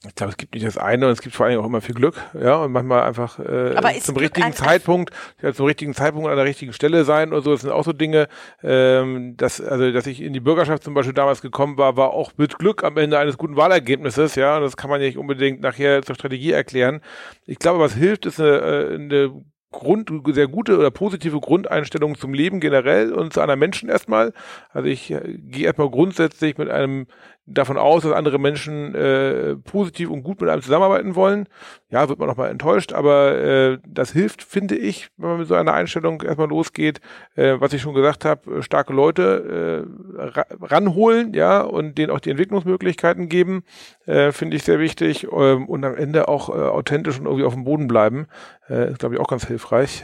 [0.09, 1.95] Ich glaube, es gibt nicht das eine und es gibt vor allem auch immer viel
[1.95, 6.37] Glück, ja, und manchmal einfach äh, zum Glück richtigen Zeitpunkt, ja, zum richtigen Zeitpunkt an
[6.37, 7.53] der richtigen Stelle sein und so.
[7.53, 8.29] Das sind auch so Dinge,
[8.63, 12.33] ähm, dass also, dass ich in die Bürgerschaft zum Beispiel damals gekommen war, war auch
[12.37, 14.57] mit Glück am Ende eines guten Wahlergebnisses, ja.
[14.57, 17.01] Und das kann man ja nicht unbedingt nachher zur Strategie erklären.
[17.45, 19.33] Ich glaube, was hilft, ist eine, äh, eine
[19.73, 24.33] Grund, sehr gute oder positive Grundeinstellung zum Leben generell und zu einer Menschen erstmal.
[24.71, 27.07] Also ich äh, gehe erstmal grundsätzlich mit einem
[27.47, 31.49] davon aus, dass andere Menschen äh, positiv und gut mit einem zusammenarbeiten wollen.
[31.89, 35.49] Ja, wird man noch mal enttäuscht, aber äh, das hilft, finde ich, wenn man mit
[35.49, 37.01] so einer Einstellung erstmal losgeht,
[37.37, 39.87] äh, was ich schon gesagt habe, starke Leute
[40.17, 43.63] äh, ranholen, ja, und denen auch die Entwicklungsmöglichkeiten geben,
[44.07, 47.55] äh, finde ich sehr wichtig ähm, und am Ende auch äh, authentisch und irgendwie auf
[47.55, 48.27] dem Boden bleiben,
[48.69, 49.56] äh, ist glaube ich auch ganz hilfreich.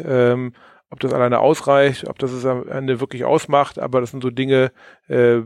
[0.05, 0.55] Ähm,
[0.91, 4.29] ob das alleine ausreicht, ob das es am Ende wirklich ausmacht, aber das sind so
[4.29, 4.73] Dinge,
[5.09, 5.39] äh,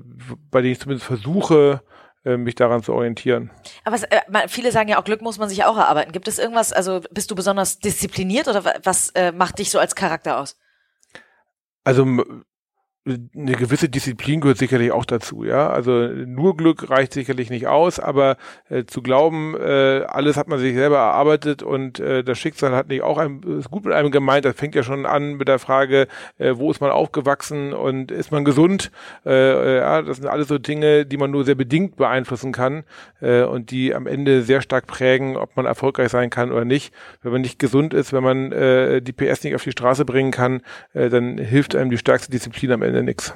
[0.51, 1.83] bei denen ich zumindest versuche,
[2.25, 3.53] äh, mich daran zu orientieren.
[3.85, 6.11] Aber was, äh, viele sagen ja auch, Glück muss man sich auch erarbeiten.
[6.11, 9.95] Gibt es irgendwas, also bist du besonders diszipliniert oder was äh, macht dich so als
[9.95, 10.59] Charakter aus?
[11.85, 12.05] Also
[13.07, 15.71] eine gewisse Disziplin gehört sicherlich auch dazu, ja.
[15.71, 18.37] Also nur Glück reicht sicherlich nicht aus, aber
[18.69, 22.89] äh, zu glauben, äh, alles hat man sich selber erarbeitet und äh, das Schicksal hat
[22.89, 24.45] nicht auch ein, ist gut mit einem gemeint.
[24.45, 28.33] Das fängt ja schon an mit der Frage, äh, wo ist man aufgewachsen und ist
[28.33, 28.91] man gesund?
[29.25, 32.83] Äh, äh, ja, das sind alles so Dinge, die man nur sehr bedingt beeinflussen kann
[33.21, 36.93] äh, und die am Ende sehr stark prägen, ob man erfolgreich sein kann oder nicht.
[37.23, 40.33] Wenn man nicht gesund ist, wenn man äh, die PS nicht auf die Straße bringen
[40.33, 43.35] kann, äh, dann hilft einem die stärkste Disziplin am Ende Ende nichts.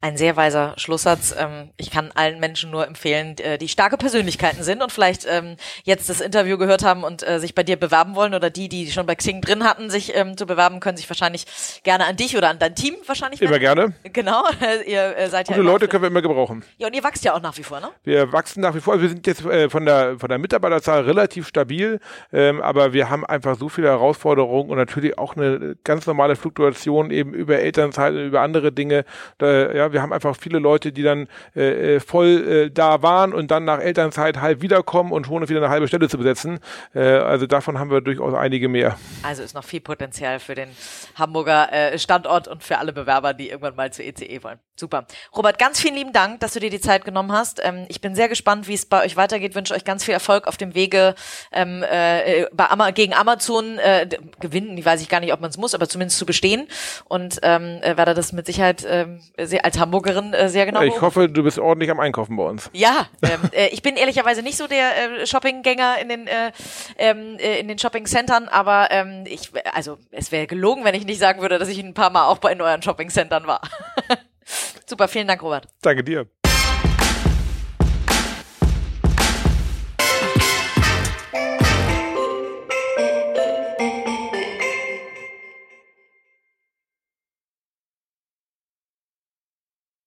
[0.00, 1.34] Ein sehr weiser Schlusssatz.
[1.36, 5.56] Ähm, ich kann allen Menschen nur empfehlen, äh, die starke Persönlichkeiten sind und vielleicht ähm,
[5.82, 8.92] jetzt das Interview gehört haben und äh, sich bei dir bewerben wollen oder die, die
[8.92, 11.46] schon bei Xing drin hatten, sich ähm, zu bewerben, können sich wahrscheinlich
[11.82, 13.42] gerne an dich oder an dein Team wahrscheinlich.
[13.42, 13.92] Immer gerne.
[14.12, 14.44] Genau.
[14.86, 16.64] ihr äh, seid Gute ja Leute können wir immer gebrauchen.
[16.76, 17.90] Ja, und ihr wächst ja auch nach wie vor, ne?
[18.04, 19.02] Wir wachsen nach wie vor.
[19.02, 21.98] Wir sind jetzt von der von der Mitarbeiterzahl relativ stabil,
[22.30, 27.34] aber wir haben einfach so viele Herausforderungen und natürlich auch eine ganz normale Fluktuation eben
[27.34, 29.04] über Elternzeit, über andere Dinge.
[29.38, 33.02] Da äh, ja, wir haben einfach viele Leute, die dann äh, äh, voll äh, da
[33.02, 36.60] waren und dann nach Elternzeit halb wiederkommen und schon wieder eine halbe Stelle zu besetzen.
[36.94, 38.96] Äh, also davon haben wir durchaus einige mehr.
[39.22, 40.68] Also ist noch viel Potenzial für den
[41.14, 44.58] Hamburger äh, Standort und für alle Bewerber, die irgendwann mal zur ECE wollen.
[44.76, 45.06] Super.
[45.36, 47.60] Robert, ganz vielen lieben Dank, dass du dir die Zeit genommen hast.
[47.64, 49.56] Ähm, ich bin sehr gespannt, wie es bei euch weitergeht.
[49.56, 51.16] Wünsche euch ganz viel Erfolg auf dem Wege
[51.50, 54.78] ähm, äh, bei Ama gegen Amazon äh, gewinnen.
[54.78, 56.68] Ich weiß ich gar nicht, ob man es muss, aber zumindest zu bestehen.
[57.06, 60.82] Und ähm, äh, werde das mit Sicherheit ähm, sehr, als Hamburgerin äh, sehr genau.
[60.82, 62.70] Ich hoffe, du bist ordentlich am Einkaufen bei uns.
[62.72, 66.52] Ja, ähm, äh, ich bin ehrlicherweise nicht so der äh, Shoppinggänger in den äh,
[66.96, 71.18] ähm, äh, in den Shoppingcentern, aber ähm, ich also es wäre gelogen, wenn ich nicht
[71.18, 73.60] sagen würde, dass ich ein paar Mal auch bei in euren Shoppingcentern war.
[74.86, 75.68] Super, vielen Dank, Robert.
[75.82, 76.26] Danke dir.